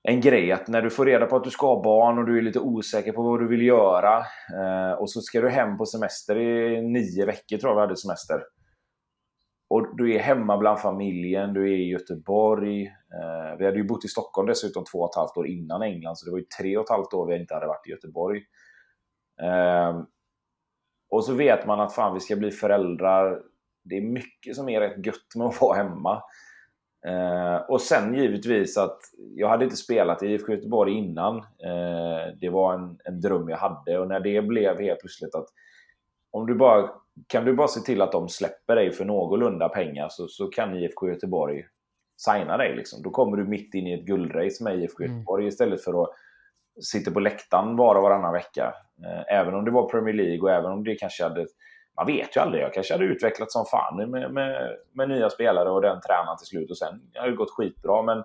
[0.09, 2.39] en grej att när du får reda på att du ska ha barn och du
[2.39, 4.19] är lite osäker på vad du vill göra
[4.55, 7.97] eh, och så ska du hem på semester i nio veckor tror jag vi hade
[7.97, 8.43] semester.
[9.71, 12.87] Och du är hemma bland familjen, du är i Göteborg.
[12.87, 16.19] Eh, vi hade ju bott i Stockholm dessutom två och ett halvt år innan England
[16.19, 18.43] så det var ju tre och ett halvt år vi inte hade varit i Göteborg.
[19.43, 20.03] Eh,
[21.11, 23.43] och så vet man att fan vi ska bli föräldrar.
[23.85, 26.23] Det är mycket som är rätt gött med att vara hemma.
[27.07, 28.99] Eh, och sen givetvis att
[29.37, 31.37] jag hade inte spelat i IFK Göteborg innan.
[31.37, 35.47] Eh, det var en, en dröm jag hade och när det blev helt plötsligt att
[36.31, 36.91] om du bara,
[37.27, 40.77] kan du bara se till att de släpper dig för någorlunda pengar så, så kan
[40.77, 41.65] IFK Göteborg
[42.17, 42.77] signa dig.
[42.77, 43.03] Liksom.
[43.03, 45.17] Då kommer du mitt in i ett guldrace med IFK Mm.
[45.17, 46.11] Göteborg istället för att
[46.85, 48.75] sitta på läktaren bara varannan vecka.
[49.05, 51.47] Eh, även om det var Premier League och även om det kanske hade...
[51.97, 52.63] Man vet ju aldrig.
[52.63, 56.47] Jag kanske hade utvecklats som fan med, med, med nya spelare och den tränaren till
[56.47, 56.71] slut.
[56.71, 58.03] Och sen har det gått skitbra.
[58.03, 58.25] Men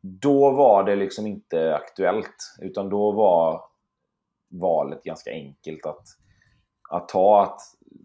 [0.00, 2.56] då var det liksom inte aktuellt.
[2.62, 3.62] Utan då var
[4.48, 6.04] valet ganska enkelt att,
[6.90, 7.42] att ta.
[7.42, 7.60] Att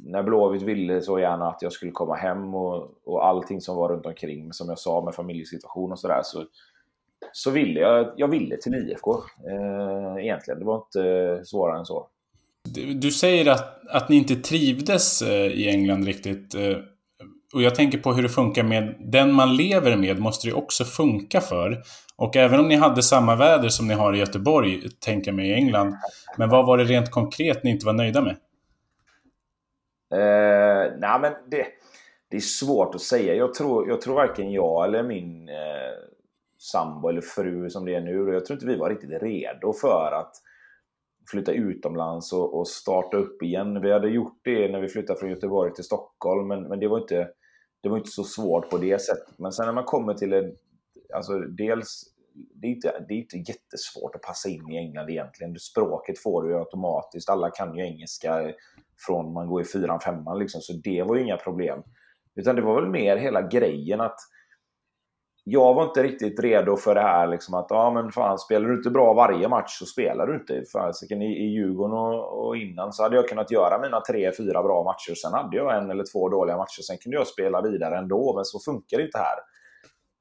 [0.05, 3.89] när Blåvitt ville så gärna att jag skulle komma hem och, och allting som var
[3.89, 6.45] runt omkring, som jag sa med familjesituation och sådär, så,
[7.32, 9.11] så ville jag, jag ville till IFK
[9.49, 10.59] eh, egentligen.
[10.59, 12.09] Det var inte svårare än så.
[13.01, 16.55] Du, säger att, att ni inte trivdes eh, i England riktigt.
[16.55, 16.78] Eh,
[17.53, 20.84] och jag tänker på hur det funkar med den man lever med måste det också
[20.84, 21.84] funka för.
[22.16, 25.49] Och även om ni hade samma väder som ni har i Göteborg, tänker jag mig
[25.49, 25.95] i England.
[26.38, 28.36] Men vad var det rent konkret ni inte var nöjda med?
[30.14, 31.66] Uh, nej, men det,
[32.30, 33.34] det är svårt att säga.
[33.34, 35.55] Jag tror, jag tror varken jag eller min eh,
[36.57, 39.74] sambo eller fru som det är nu, och jag tror inte vi var riktigt redo
[39.74, 40.34] för att
[41.32, 43.82] flytta utomlands och, och starta upp igen.
[43.82, 46.99] Vi hade gjort det när vi flyttade från Göteborg till Stockholm, men, men det, var
[46.99, 47.30] inte,
[47.82, 49.39] det var inte så svårt på det sättet.
[49.39, 50.55] Men sen när man kommer till en...
[51.13, 52.03] Alltså dels,
[52.34, 55.59] det är, inte, det är inte jättesvårt att passa in i England egentligen.
[55.59, 57.30] Språket får du ju automatiskt.
[57.30, 58.53] Alla kan ju engelska
[59.07, 61.84] från man går i fyran, femman liksom, så det var ju inga problem.
[62.36, 64.17] Utan det var väl mer hela grejen att
[65.44, 68.76] jag var inte riktigt redo för det här liksom att ja men fan spelar du
[68.76, 70.64] inte bra varje match så spelar du inte.
[70.74, 74.64] Fasiken i, i Djurgården och, och innan så hade jag kunnat göra mina tre, fyra
[74.64, 75.16] bra matcher.
[75.16, 76.82] Sen hade jag en eller två dåliga matcher.
[76.82, 79.38] Sen kunde jag spela vidare ändå, men så funkar det inte här.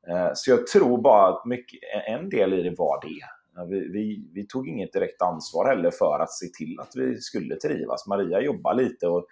[0.08, 3.20] Eh, så jag tror bara att mycket, en del i det var det.
[3.68, 7.56] Vi, vi, vi, tog inget direkt ansvar heller för att se till att vi skulle
[7.56, 8.06] trivas.
[8.06, 9.26] Maria jobbade lite och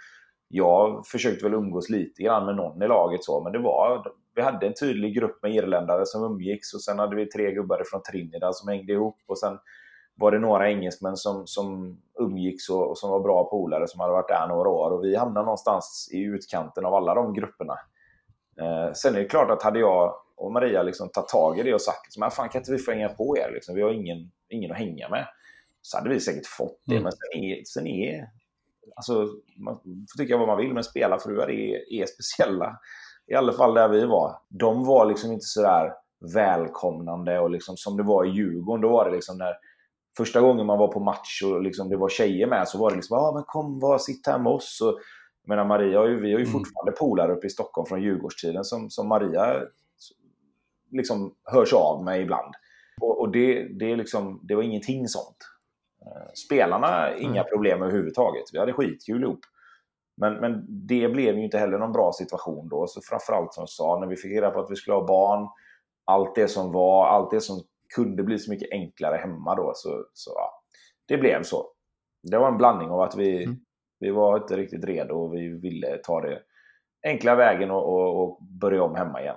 [0.48, 4.42] jag försökte väl umgås lite grann med någon i laget så, men det var, vi
[4.42, 8.02] hade en tydlig grupp med irländare som umgicks och sen hade vi tre gubbar från
[8.02, 9.58] Trinidad som hängde ihop och sen
[10.14, 14.12] var det några engelsmän som, som umgicks och, och som var bra polare som hade
[14.12, 17.74] varit där några år och vi hamnade någonstans i utkanten av alla de grupperna.
[18.60, 21.74] Eh, sen är det klart att hade jag och Maria liksom tagit tag i det
[21.74, 23.50] och sagt liksom, fan kan inte vi få hänga på er?
[23.54, 25.26] Liksom, vi har ingen, ingen att hänga med.
[25.82, 26.92] Så hade vi säkert fått det.
[26.92, 27.02] Mm.
[27.02, 28.28] Men sen är, sen är
[28.96, 32.78] alltså, man får tycka vad man vill, men spelarfruar är, är speciella.
[33.30, 34.36] I alla fall där vi var.
[34.48, 35.92] De var liksom inte sådär
[36.34, 38.82] välkomnande och liksom som det var i Djurgården.
[38.82, 39.54] Då var det liksom när
[40.16, 42.96] första gången man var på match och liksom det var tjejer med så var det
[42.96, 44.80] liksom ja men kom, var, sitt här med oss.
[44.80, 44.98] Och,
[45.46, 48.90] menar, Maria har ju, vi har ju fortfarande polare uppe i Stockholm från Djurgårdstiden som,
[48.90, 49.62] som Maria
[50.90, 52.54] liksom hörs av med ibland.
[53.00, 55.36] Och, och det, det, liksom, det var ingenting sånt.
[56.46, 58.44] Spelarna, inga problem överhuvudtaget.
[58.52, 59.40] Vi hade skitkul ihop.
[60.20, 62.86] Men, men det blev ju inte heller någon bra situation då.
[62.86, 65.48] Så framförallt som jag sa, när vi fick reda på att vi skulle ha barn,
[66.04, 67.62] allt det som var, allt det som
[67.94, 69.72] kunde bli så mycket enklare hemma då.
[69.74, 70.62] Så, så ja,
[71.08, 71.66] det blev så.
[72.30, 73.56] Det var en blandning av att vi, mm.
[74.00, 76.42] vi var inte riktigt redo och vi ville ta det
[77.06, 79.36] enkla vägen och, och, och börja om hemma igen.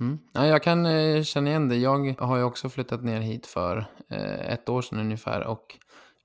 [0.00, 0.18] Mm.
[0.32, 1.76] Ja, jag kan eh, känna igen det.
[1.76, 3.76] Jag har ju också flyttat ner hit för
[4.10, 5.78] eh, ett år sedan ungefär och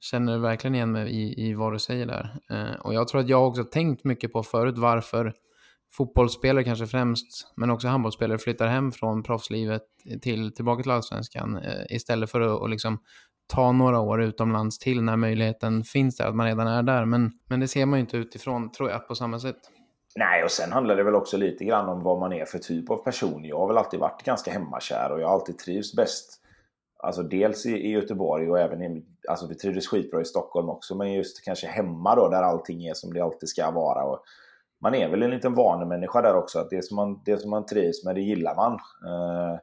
[0.03, 2.35] känner verkligen igen mig i, i vad du säger där.
[2.49, 5.33] Eh, och jag tror att jag också tänkt mycket på förut varför
[5.97, 9.81] fotbollsspelare kanske främst, men också handbollsspelare flyttar hem från proffslivet
[10.21, 12.99] till, tillbaka till allsvenskan eh, istället för att och liksom
[13.47, 17.05] ta några år utomlands till när möjligheten finns där, att man redan är där.
[17.05, 19.59] Men, men det ser man ju inte utifrån, tror jag, på samma sätt.
[20.15, 22.89] Nej, och sen handlar det väl också lite grann om vad man är för typ
[22.89, 23.45] av person.
[23.45, 26.42] Jag har väl alltid varit ganska hemmakär och jag har alltid trivs bäst.
[27.03, 30.95] Alltså dels i, i Göteborg och även i, alltså vi trivdes skitbra i Stockholm också,
[30.95, 34.03] men just kanske hemma då där allting är som det alltid ska vara.
[34.03, 34.23] Och
[34.81, 37.65] man är väl en liten vanemänniska där också, att det som man, det som man
[37.65, 38.73] trivs med, det gillar man.
[38.73, 39.59] Eh,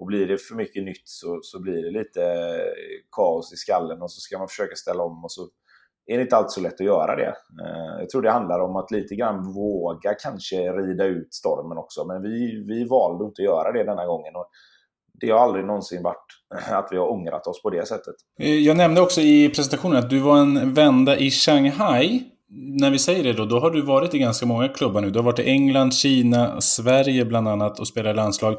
[0.00, 4.02] och blir det för mycket nytt så, så blir det lite eh, kaos i skallen
[4.02, 5.48] och så ska man försöka ställa om och så
[6.06, 7.34] är det inte alltid så lätt att göra det.
[7.64, 12.04] Eh, jag tror det handlar om att lite grann våga kanske rida ut stormen också.
[12.04, 14.36] Men vi, vi valde inte att göra det denna gången.
[14.36, 14.50] Och
[15.20, 16.26] det har aldrig någonsin varit
[16.70, 18.14] att vi har ångrat oss på det sättet.
[18.36, 22.22] Jag nämnde också i presentationen att du var en vända i Shanghai.
[22.52, 25.10] När vi säger det då, då har du varit i ganska många klubbar nu.
[25.10, 28.56] Du har varit i England, Kina, Sverige bland annat och spelat landslag.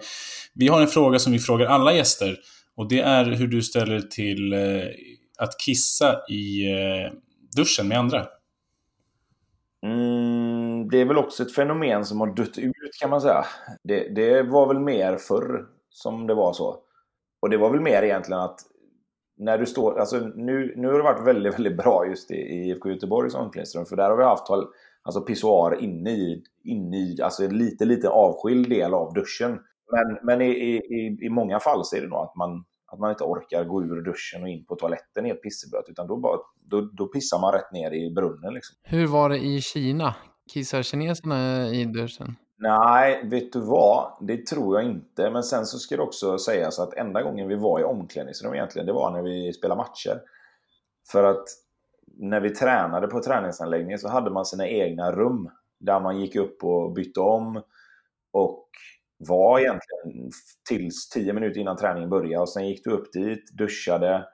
[0.54, 2.38] Vi har en fråga som vi frågar alla gäster.
[2.76, 4.54] Och det är hur du ställer till
[5.40, 6.66] att kissa i
[7.58, 8.26] duschen med andra?
[9.86, 13.46] Mm, det är väl också ett fenomen som har dött ut kan man säga.
[13.84, 16.78] Det, det, var väl mer förr som det var så.
[17.42, 18.60] Och det var väl mer egentligen att
[19.38, 22.70] när du står, alltså nu, nu har det varit väldigt, väldigt bra just i, i
[22.70, 23.86] IFK Göteborgs omklädningsrum.
[23.86, 24.48] För där har vi haft
[25.04, 29.60] alltså pissoar inne i, inne i alltså en lite, lite avskild del av duschen.
[29.92, 33.10] Men, men i, i, i många fall så är det nog att man, att man
[33.10, 35.90] inte orkar gå ur duschen och in på toaletten helt pisseblöt.
[35.90, 36.38] Utan då, bara,
[36.70, 38.54] då, då pissar man rätt ner i brunnen.
[38.54, 38.76] Liksom.
[38.84, 40.16] Hur var det i Kina?
[40.54, 42.36] Kissar kineserna i duschen?
[42.62, 44.12] Nej, vet du vad?
[44.22, 45.30] Det tror jag inte.
[45.30, 48.86] Men sen så ska det också sägas att enda gången vi var i omklädningsrum egentligen,
[48.86, 50.22] det var när vi spelade matcher.
[51.12, 51.44] För att
[52.06, 55.50] när vi tränade på träningsanläggningen så hade man sina egna rum
[55.80, 57.62] där man gick upp och bytte om
[58.32, 58.68] och
[59.18, 60.32] var egentligen
[60.70, 62.42] tills 10 minuter innan träningen började.
[62.42, 64.28] Och sen gick du upp dit, duschade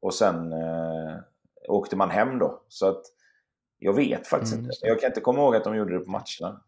[0.00, 1.16] och sen eh,
[1.68, 2.62] åkte man hem då.
[2.68, 3.02] Så att
[3.78, 4.64] jag vet faktiskt mm.
[4.64, 4.76] inte.
[4.82, 6.62] Jag kan inte komma ihåg att de gjorde det på matcherna.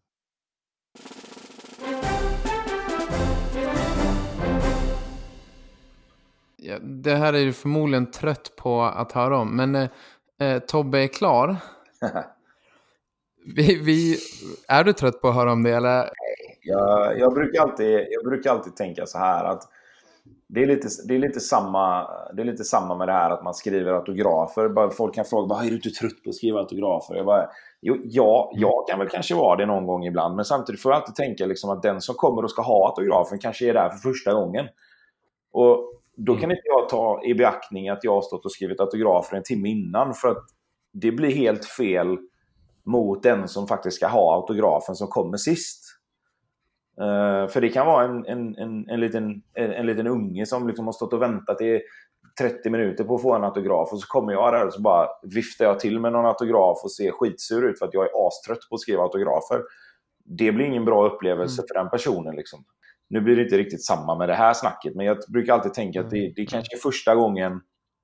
[6.66, 9.88] Ja, det här är du förmodligen trött på att höra om, men eh,
[10.40, 11.56] eh Tobbe är klar.
[13.56, 14.18] vi, vi,
[14.68, 16.10] är du trött på att höra om det eller?
[16.62, 19.62] Jag, jag, brukar alltid, jag brukar alltid tänka så här att
[20.48, 23.44] det är, lite, det, är lite samma, det är lite samma med det här att
[23.44, 24.90] man skriver autografer.
[24.90, 27.14] folk kan fråga, är du inte trött på att skriva autografer?
[27.14, 27.48] Jag bara,
[27.86, 30.36] jo, ja, jag kan väl kanske vara det någon gång ibland.
[30.36, 33.38] Men samtidigt får jag alltid tänka liksom att den som kommer och ska ha autografen
[33.38, 34.68] kanske är där för första gången.
[35.52, 36.50] Och då kan mm.
[36.50, 40.14] inte jag ta i beaktning att jag har stått och skrivit autografer en timme innan.
[40.14, 40.44] För att
[40.92, 42.18] det blir helt fel
[42.84, 45.84] mot den som faktiskt ska ha autografen som kommer sist.
[47.00, 50.66] Uh, för det kan vara en, en, en, en, liten, en, en liten unge som
[50.68, 51.80] liksom har stått och väntat i
[52.38, 55.08] 30 minuter på att få en autograf och så kommer jag där och så bara
[55.22, 58.68] viftar jag till med någon autograf och ser skitsur ut för att jag är astrött
[58.68, 59.62] på att skriva autografer.
[60.24, 61.66] Det blir ingen bra upplevelse mm.
[61.68, 62.36] för den personen.
[62.36, 62.64] Liksom.
[63.08, 66.00] Nu blir det inte riktigt samma med det här snacket, men jag brukar alltid tänka
[66.00, 66.32] att det, mm.
[66.36, 67.60] det kanske är första gången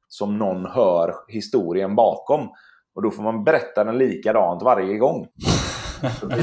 [0.09, 2.49] som någon hör historien bakom.
[2.95, 5.27] Och då får man berätta den likadant varje gång.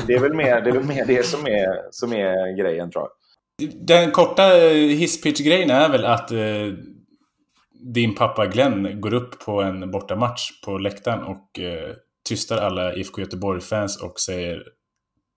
[0.07, 3.03] Det är väl mer det, är väl mer det som, är, som är grejen tror
[3.03, 3.11] jag.
[3.88, 6.38] Den korta hisspitch-grejen är väl att eh,
[7.80, 11.95] din pappa Glenn går upp på en bortamatch på läktaren och eh,
[12.30, 14.63] tystar alla IFK Göteborg-fans och säger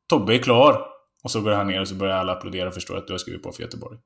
[0.09, 0.87] Tobbe är klar.
[1.25, 3.19] Och så går han ner och så börjar alla applådera och förstår att du har
[3.19, 3.99] skrivit på för Göteborg.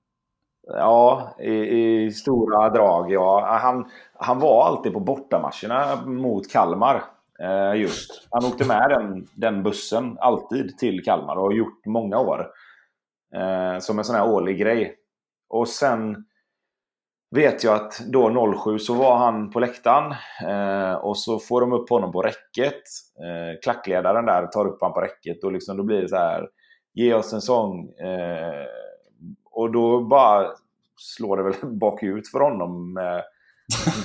[0.66, 3.12] Ja, i, i, stora drag.
[3.12, 3.59] Ja.
[3.62, 7.05] Han, han var alltid på bortamatcherna mot Kalmar.
[7.41, 8.28] Eh, just.
[8.30, 12.47] Han åkte med den, den bussen alltid till Kalmar och har gjort många år.
[13.35, 14.95] Eh, som en sån här årlig grej.
[15.49, 16.24] Och sen
[17.35, 20.14] vet jag att då 07 så var han på läktaren
[20.49, 22.82] eh, och så får de upp honom på räcket.
[23.18, 26.49] Eh, klackledaren där tar upp honom på räcket och liksom, då blir det så här
[26.95, 27.89] Ge oss en sång.
[27.89, 28.66] Eh,
[29.51, 30.47] och då bara
[30.97, 32.97] slår det väl bakut för honom.
[32.97, 33.20] Eh,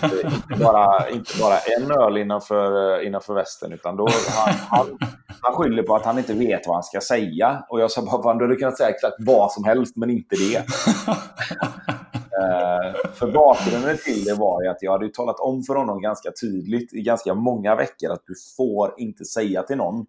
[0.03, 4.97] inte, inte, bara, inte bara en öl innanför, eh, innanför västen utan då han, han,
[5.41, 7.63] han skyller på att han inte vet vad han ska säga.
[7.69, 10.65] Och jag sa bara, du hade kunnat säga exakt vad som helst men inte det.
[12.39, 16.31] uh, för bakgrunden till det var ju att jag hade talat om för honom ganska
[16.41, 20.05] tydligt i ganska många veckor att du får inte säga till någon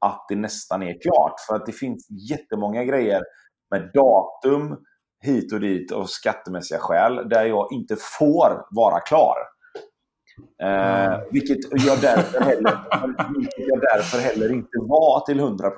[0.00, 1.40] att det nästan är klart.
[1.48, 3.22] För att det finns jättemånga grejer
[3.70, 4.76] med datum,
[5.20, 9.36] hit och dit av skattemässiga skäl där jag inte får vara klar.
[10.62, 11.20] Eh, mm.
[11.32, 12.78] vilket, jag därför heller,
[13.38, 15.70] vilket jag därför heller inte var till 100%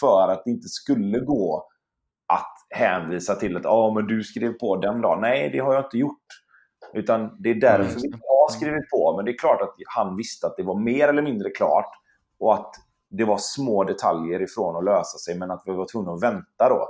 [0.00, 1.71] för att det inte skulle gå
[2.32, 5.20] att hänvisa till att ah, men du skrev på den dagen.
[5.20, 6.26] Nej, det har jag inte gjort.
[6.94, 9.16] Utan det är därför vi har skrivit på.
[9.16, 11.90] Men det är klart att han visste att det var mer eller mindre klart
[12.38, 12.74] och att
[13.10, 16.68] det var små detaljer ifrån att lösa sig men att vi var tvungna att vänta
[16.68, 16.88] då.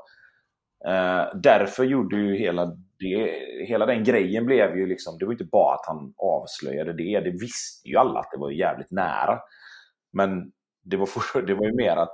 [0.91, 2.67] Eh, därför gjorde ju hela,
[2.99, 3.33] det,
[3.67, 7.31] hela den grejen blev ju liksom, det var inte bara att han avslöjade det, det
[7.31, 9.39] visste ju alla att det var jävligt nära.
[10.13, 12.13] Men det var, det var ju mer att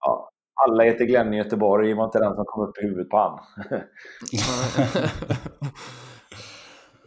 [0.00, 0.30] ja,
[0.66, 3.40] alla heter Glenn i Göteborg, var inte den som kom upp i huvudet på han.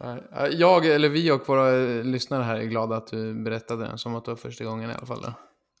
[0.52, 1.70] Jag, eller vi och våra
[2.02, 4.94] lyssnare här är glada att du berättade den som att det var första gången i
[4.94, 5.22] alla fall.
[5.22, 5.32] Då.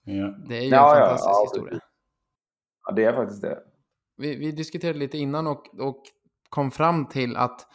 [0.04, 0.34] Ja.
[0.48, 1.80] Det är ju ja, en fantastisk ja, historia.
[2.86, 3.58] Ja, det är faktiskt det.
[4.16, 6.02] Vi, vi diskuterade lite innan och, och
[6.48, 7.66] kom fram till att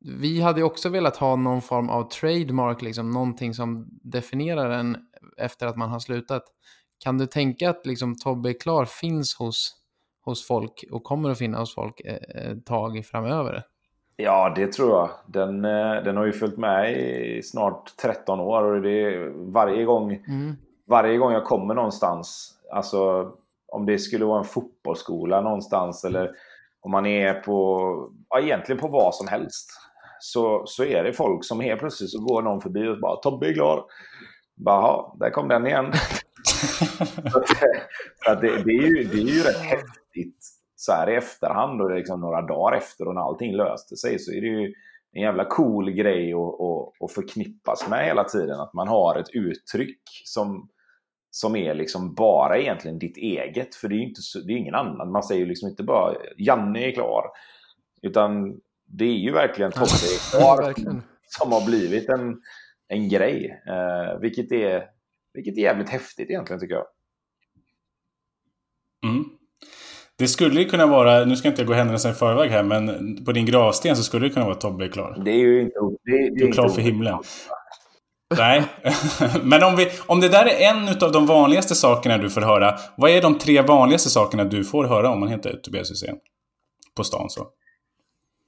[0.00, 4.96] vi hade också velat ha någon form av trademark, liksom någonting som definierar en
[5.36, 6.42] efter att man har slutat.
[7.02, 9.76] Kan du tänka att liksom Tobbe är klar finns hos,
[10.24, 13.62] hos folk och kommer att finnas hos folk ett tag framöver?
[14.16, 15.10] Ja, det tror jag.
[15.26, 20.12] Den, eh, den har ju följt med i snart 13 år och det varje gång
[20.12, 20.56] mm
[20.92, 23.30] varje gång jag kommer någonstans, alltså
[23.68, 26.30] om det skulle vara en fotbollsskola någonstans eller
[26.80, 29.70] om man är på, ja, egentligen på vad som helst,
[30.20, 33.48] så, så är det folk som helt plötsligt så går någon förbi och bara Tobbe
[33.48, 33.84] är klar.
[34.54, 35.92] Bara, där kom den igen.
[38.24, 41.90] så det, det, är ju, det är ju rätt häftigt så här i efterhand och
[41.90, 44.74] liksom några dagar efter och när allting löste sig så är det ju
[45.12, 48.60] en jävla cool grej att, att, att förknippas med hela tiden.
[48.60, 50.68] Att man har ett uttryck som,
[51.30, 53.74] som är liksom bara egentligen ditt eget.
[53.74, 55.12] För det är ju inte, det är ingen annan.
[55.12, 57.24] Man säger ju liksom inte bara Janne är klar.
[58.02, 60.74] Utan det är ju verkligen Tobbe är klar
[61.24, 62.40] som har blivit en,
[62.88, 63.62] en grej.
[63.68, 64.84] Eh, vilket, är,
[65.34, 66.86] vilket är jävligt häftigt egentligen tycker jag.
[69.04, 69.24] Mm.
[70.18, 73.16] Det skulle ju kunna vara, nu ska jag inte gå händelserna i förväg här, men
[73.24, 75.22] på din gravsten så skulle det kunna vara Tobbe är klar.
[75.24, 75.78] Det är ju inte...
[76.04, 77.18] Det, det du är klar för himlen.
[78.36, 78.62] Nej,
[79.42, 82.78] men om, vi, om det där är en av de vanligaste sakerna du får höra.
[82.96, 86.16] Vad är de tre vanligaste sakerna du får höra om man heter Tobias Hysén?
[86.96, 87.40] På stan så.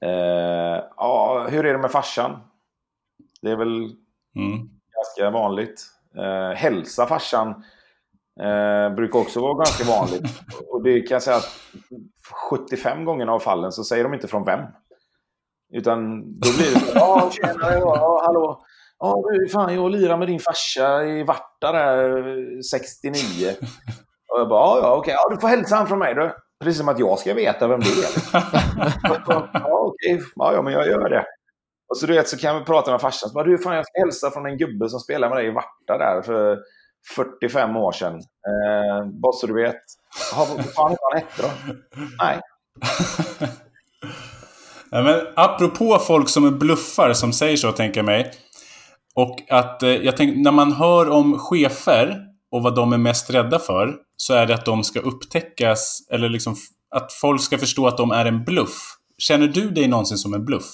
[0.04, 2.40] Uh, ja, hur är det med farsan?
[3.42, 3.82] Det är väl
[4.36, 4.58] mm.
[4.94, 5.93] ganska vanligt.
[6.18, 7.54] Uh, hälsa farsan.
[8.40, 10.40] Eh, brukar också vara ganska vanligt.
[10.68, 11.48] Och det kan jag säga att
[12.50, 14.60] 75 gånger av fallen så säger de inte från vem.
[15.72, 18.64] Utan då blir det så ja tjenare, ja, hallå.
[18.98, 23.48] Ja du, fan jag lirar med din farsa i Varta där 69.
[24.32, 26.34] Och jag bara, ja ja okej, ja, du får hälsa han från mig du.
[26.64, 28.42] Precis som att jag ska veta vem det är.
[29.52, 31.24] ja okej, ja, ja men jag gör det.
[31.94, 33.28] Och så du vet så kan vi prata med farsan.
[33.28, 35.54] Så bara, du fan jag ska hälsa från en gubbe som spelade med dig i
[35.54, 36.22] Varta där.
[36.22, 36.58] För
[37.14, 38.14] 45 år sedan.
[38.14, 39.82] Eh, bara så du vet.
[40.36, 41.50] Vad fan heter han hette då?
[42.22, 42.40] Nej.
[44.90, 48.32] ja, men apropå folk som är bluffar som säger så, tänker jag mig.
[49.14, 52.16] Och att eh, jag tänker, när man hör om chefer
[52.50, 56.28] och vad de är mest rädda för, så är det att de ska upptäckas, eller
[56.28, 56.56] liksom
[56.94, 58.96] att folk ska förstå att de är en bluff.
[59.18, 60.70] Känner du dig någonsin som en bluff?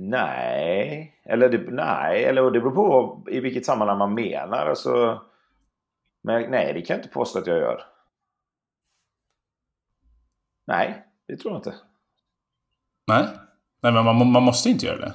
[0.00, 4.66] Nej, eller det, nej, eller det beror på i vilket sammanhang man menar.
[4.66, 5.22] Alltså,
[6.22, 7.82] men nej, det kan jag inte påstå att jag gör.
[10.66, 11.74] Nej, det tror jag inte.
[13.06, 13.24] Nej,
[13.82, 15.12] nej men man, man måste inte göra det.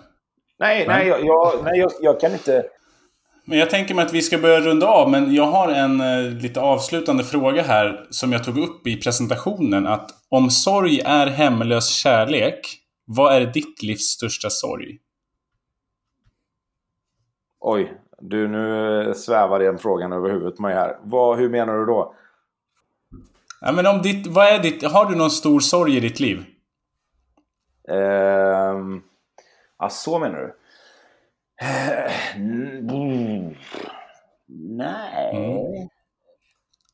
[0.60, 2.66] Nej, nej, nej, jag, jag, nej jag, jag, kan inte...
[3.46, 6.32] Men jag tänker mig att vi ska börja runda av, men jag har en eh,
[6.32, 9.88] lite avslutande fråga här som jag tog upp i presentationen.
[9.88, 15.00] Att om sorg är hemlös kärlek, vad är ditt livs största sorg?
[17.60, 21.00] Oj, du nu svävar den frågan över huvudet på mig här.
[21.04, 22.16] Vad, hur menar du då?
[23.62, 26.46] Ja, men om ditt, vad är ditt, har du någon stor sorg i ditt liv?
[27.92, 28.98] Uh,
[29.80, 30.46] ja, så menar du?
[31.66, 33.52] Uh,
[34.48, 35.36] nej.
[35.36, 35.90] Mm.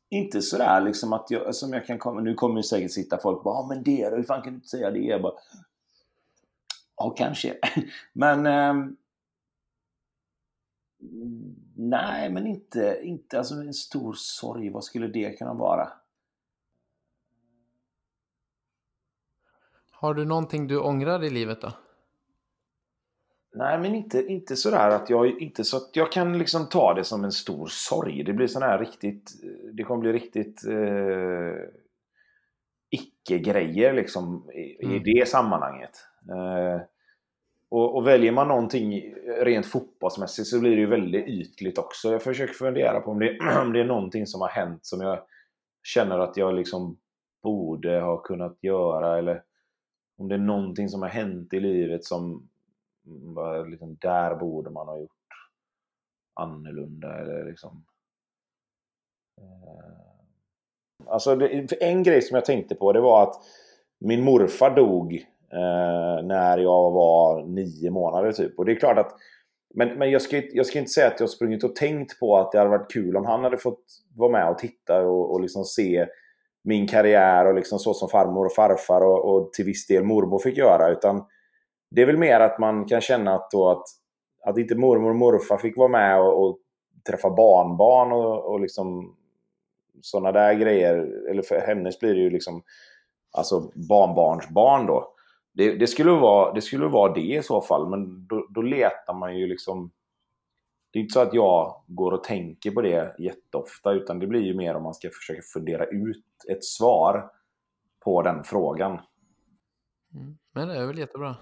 [0.10, 3.38] Inte sådär liksom att jag, som jag kan komma, nu kommer ju säkert sitta folk
[3.38, 5.00] och bara men det, hur fan kan du inte säga det?
[5.00, 5.34] Jag bara,
[7.00, 7.58] Ja, kanske.
[8.14, 8.46] Men...
[8.46, 8.86] Eh,
[11.76, 14.70] nej, men inte, inte alltså en stor sorg.
[14.70, 15.90] Vad skulle det kunna vara?
[19.92, 21.72] Har du någonting du ångrar i livet då?
[23.54, 27.04] Nej, men inte, inte sådär att jag inte så att jag kan liksom ta det
[27.04, 28.24] som en stor sorg.
[28.24, 29.32] Det blir sån här riktigt,
[29.74, 31.70] det kommer bli riktigt eh,
[32.90, 34.96] icke-grejer liksom i, mm.
[34.96, 36.09] i det sammanhanget.
[36.30, 36.82] Eh,
[37.70, 42.12] och, och, väljer man någonting rent fotbollsmässigt så blir det ju väldigt ytligt också.
[42.12, 45.20] Jag försöker fundera på om det, om det är någonting som har hänt som jag
[45.84, 46.98] känner att jag liksom
[47.44, 49.44] borde ha kunnat göra eller
[50.18, 52.50] om det är någonting som har hänt i livet som
[53.06, 55.12] mm, liksom, där borde man ha gjort
[56.34, 57.86] annorlunda eller liksom
[59.38, 60.10] eh,
[61.08, 63.36] Alltså det, en grej som jag tänkte på det var att
[64.00, 68.60] min morfar dog Eh, när jag var nio månader typ.
[68.60, 69.16] Och det är klart att
[69.74, 72.52] men, men jag, ska, jag ska inte säga att jag sprungit och tänkt på att
[72.52, 73.84] det hade varit kul om han hade fått
[74.16, 76.08] vara med och titta och, och liksom se
[76.64, 80.40] min karriär och liksom så som farmor och farfar och, och, till viss del mormor
[80.40, 80.90] fick göra.
[80.90, 81.26] Utan
[81.92, 83.84] det är väl mer att man kan känna att, då att,
[84.46, 86.58] att inte mormor och morfar fick vara med och, och
[87.08, 89.16] träffa barnbarn och, och liksom
[90.02, 90.96] sådana där grejer.
[91.30, 92.64] Eller för hennes blir det ju liksom
[93.32, 95.14] alltså barnbarnsbarn då.
[95.60, 99.14] Det, det, skulle vara, det skulle vara det i så fall, men då, då letar
[99.14, 99.92] man ju liksom...
[100.92, 104.42] Det är inte så att jag går och tänker på det jätteofta, utan det blir
[104.42, 107.30] ju mer om man ska försöka fundera ut ett svar
[108.04, 108.92] på den frågan.
[108.92, 110.38] Mm.
[110.54, 111.36] Men det är väl jättebra.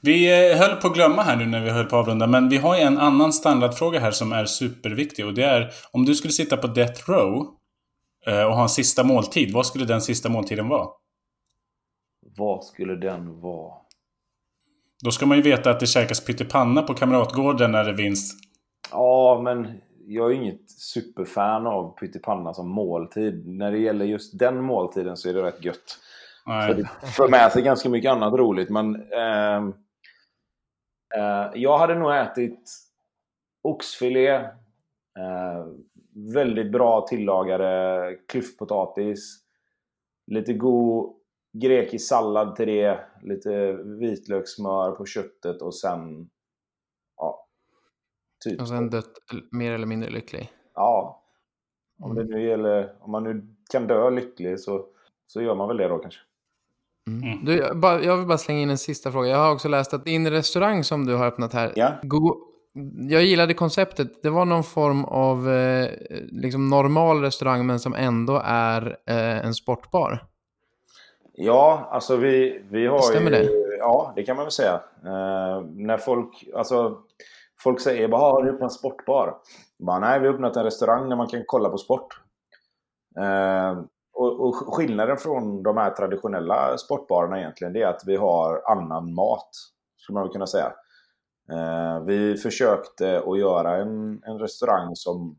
[0.00, 2.48] Vi eh, höll på att glömma här nu när vi höll på att avrunda, men
[2.48, 5.26] vi har en annan standardfråga här som är superviktig.
[5.26, 7.46] Och det är, om du skulle sitta på Death Row
[8.26, 10.88] eh, och ha en sista måltid, vad skulle den sista måltiden vara?
[12.36, 13.74] Vad skulle den vara?
[15.04, 18.40] Då ska man ju veta att det käkas pyttipanna på Kamratgården när det vinst.
[18.90, 23.48] Ja, men jag är inget superfan av pyttipanna som måltid.
[23.48, 25.98] När det gäller just den måltiden så är det rätt gött.
[26.44, 28.70] För det för med sig ganska mycket annat roligt.
[28.70, 29.56] Men eh,
[31.16, 32.70] eh, jag hade nog ätit
[33.62, 35.66] oxfilé, eh,
[36.34, 39.38] väldigt bra tillagade klyftpotatis,
[40.26, 41.21] lite god
[41.52, 46.30] grekisk sallad till det, lite vitlökssmör på köttet och sen...
[47.16, 47.46] Ja.
[48.44, 48.60] Typ.
[48.60, 49.12] Och sen dött
[49.50, 50.52] mer eller mindre lycklig?
[50.74, 51.22] Ja.
[52.00, 54.86] Om, det nu gäller, om man nu kan dö lycklig så,
[55.26, 56.20] så gör man väl det då kanske.
[57.06, 57.22] Mm.
[57.22, 57.44] mm.
[57.44, 57.56] Du,
[58.04, 59.28] jag, vill bara slänga in en sista fråga.
[59.28, 61.92] Jag har också läst att din restaurang som du har öppnat här, ja.
[63.10, 64.22] jag gillade konceptet.
[64.22, 65.90] Det var någon form av eh,
[66.30, 70.31] liksom normal restaurang men som ändå är eh, en sportbar.
[71.34, 73.36] Ja, alltså vi, vi har Stämmer ju...
[73.36, 73.76] det?
[73.78, 74.74] Ja, det kan man väl säga.
[75.04, 76.98] Eh, när folk, alltså,
[77.60, 79.36] folk säger bara “Har du öppnat en sportbar?”
[79.78, 82.20] bara, Nej, vi har öppnat en restaurang där man kan kolla på sport.
[83.18, 83.82] Eh,
[84.14, 89.14] och, och, skillnaden från de här traditionella sportbarerna egentligen, det är att vi har annan
[89.14, 89.50] mat,
[89.96, 90.72] skulle man väl kunna säga.
[91.52, 95.38] Eh, vi försökte att göra en, en restaurang som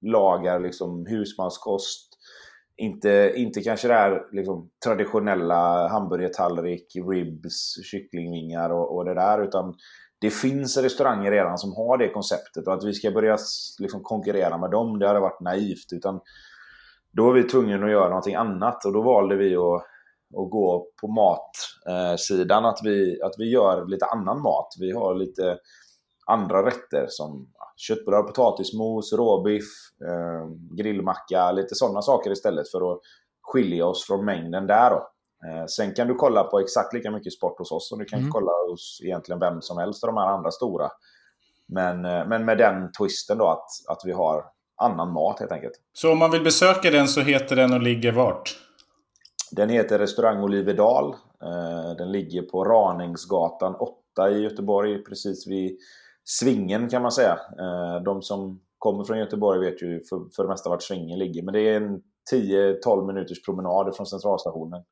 [0.00, 2.09] lagar liksom husmanskost,
[2.80, 9.42] inte, inte kanske det här liksom, traditionella hamburgertallrik, ribs, kycklingvingar och, och det där.
[9.42, 9.74] Utan
[10.20, 12.66] det finns restauranger redan som har det konceptet.
[12.66, 13.38] Och att vi ska börja
[13.78, 15.92] liksom, konkurrera med dem, det hade varit naivt.
[15.92, 16.20] Utan
[17.12, 18.84] då var vi tvungna att göra någonting annat.
[18.84, 19.82] Och då valde vi att,
[20.36, 22.64] att gå på matsidan.
[22.64, 24.74] Att, vi, att vi gör lite annan mat.
[24.80, 25.58] Vi har lite
[26.26, 27.48] andra rätter som
[27.80, 29.64] köttbullar, potatismos, råbiff,
[30.04, 33.00] eh, grillmacka, lite sådana saker istället för att
[33.42, 34.90] skilja oss från mängden där.
[34.90, 35.10] Då.
[35.48, 38.18] Eh, sen kan du kolla på exakt lika mycket sport hos oss som du kan
[38.18, 38.30] mm.
[38.30, 40.90] kolla hos egentligen vem som helst av de här andra stora.
[41.68, 44.44] Men, eh, men med den twisten då att, att vi har
[44.76, 45.74] annan mat helt enkelt.
[45.92, 48.58] Så om man vill besöka den så heter den och ligger vart?
[49.50, 51.14] Den heter Restaurang Olivedal.
[51.42, 55.78] Eh, den ligger på Raningsgatan 8 i Göteborg, precis vid
[56.38, 57.38] svingen kan man säga.
[57.58, 61.42] Eh, de som kommer från Göteborg vet ju för, för det mesta vart svingen ligger.
[61.42, 62.02] Men det är en
[62.32, 64.82] 10-12 minuters promenad från centralstationen.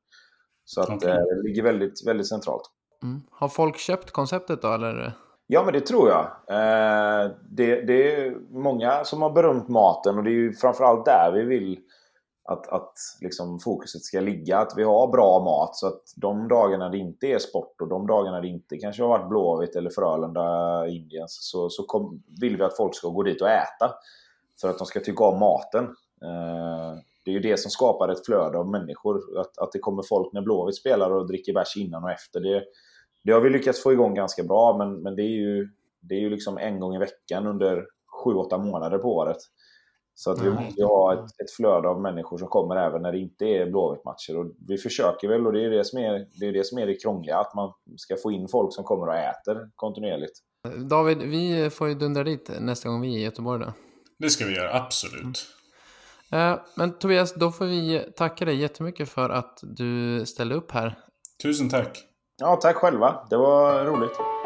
[0.65, 1.09] Så att okay.
[1.09, 2.63] Eh, det ligger väldigt, väldigt centralt.
[3.03, 3.21] Mm.
[3.31, 5.13] Har folk köpt konceptet då eller?
[5.47, 6.25] Ja men det tror jag.
[6.47, 11.31] Eh, det, det, är många som har berömt maten och det är ju framförallt där
[11.35, 11.79] vi vill
[12.49, 14.57] att, att liksom fokuset ska ligga.
[14.57, 18.07] Att vi har bra mat så att de dagarna det inte är sport och de
[18.07, 22.63] dagarna det inte kanske har varit Blåvitt eller Frölunda, Indiens så, så kom, vill vi
[22.63, 23.93] att folk ska gå dit och äta.
[24.61, 25.83] För att de ska tycka om maten.
[26.23, 29.39] Eh, det är ju det som skapar ett flöde av människor.
[29.39, 32.39] Att, att det kommer folk när Blåvitt spelar och dricker bärs innan och efter.
[32.39, 32.63] Det,
[33.23, 35.69] det har vi lyckats få igång ganska bra men, men det är ju,
[35.99, 37.85] det är ju liksom en gång i veckan under
[38.25, 39.37] 7-8 månader på året.
[40.19, 43.17] Så att vi måste ha ett, ett flöde av människor som kommer även när det
[43.17, 44.37] inte är Blåvitt-matcher.
[44.37, 46.87] Och vi försöker väl, och det är det, som är, det är det som är
[46.87, 50.39] det krångliga, att man ska få in folk som kommer och äter kontinuerligt.
[50.89, 53.73] David, vi får ju dundra dit nästa gång vi är i Göteborg då.
[54.19, 55.45] Det ska vi göra, absolut.
[56.31, 56.59] Mm.
[56.75, 60.99] Men Tobias, då får vi tacka dig jättemycket för att du ställde upp här.
[61.43, 61.97] Tusen tack.
[62.37, 63.27] Ja, tack själva.
[63.29, 64.38] Det var roligt.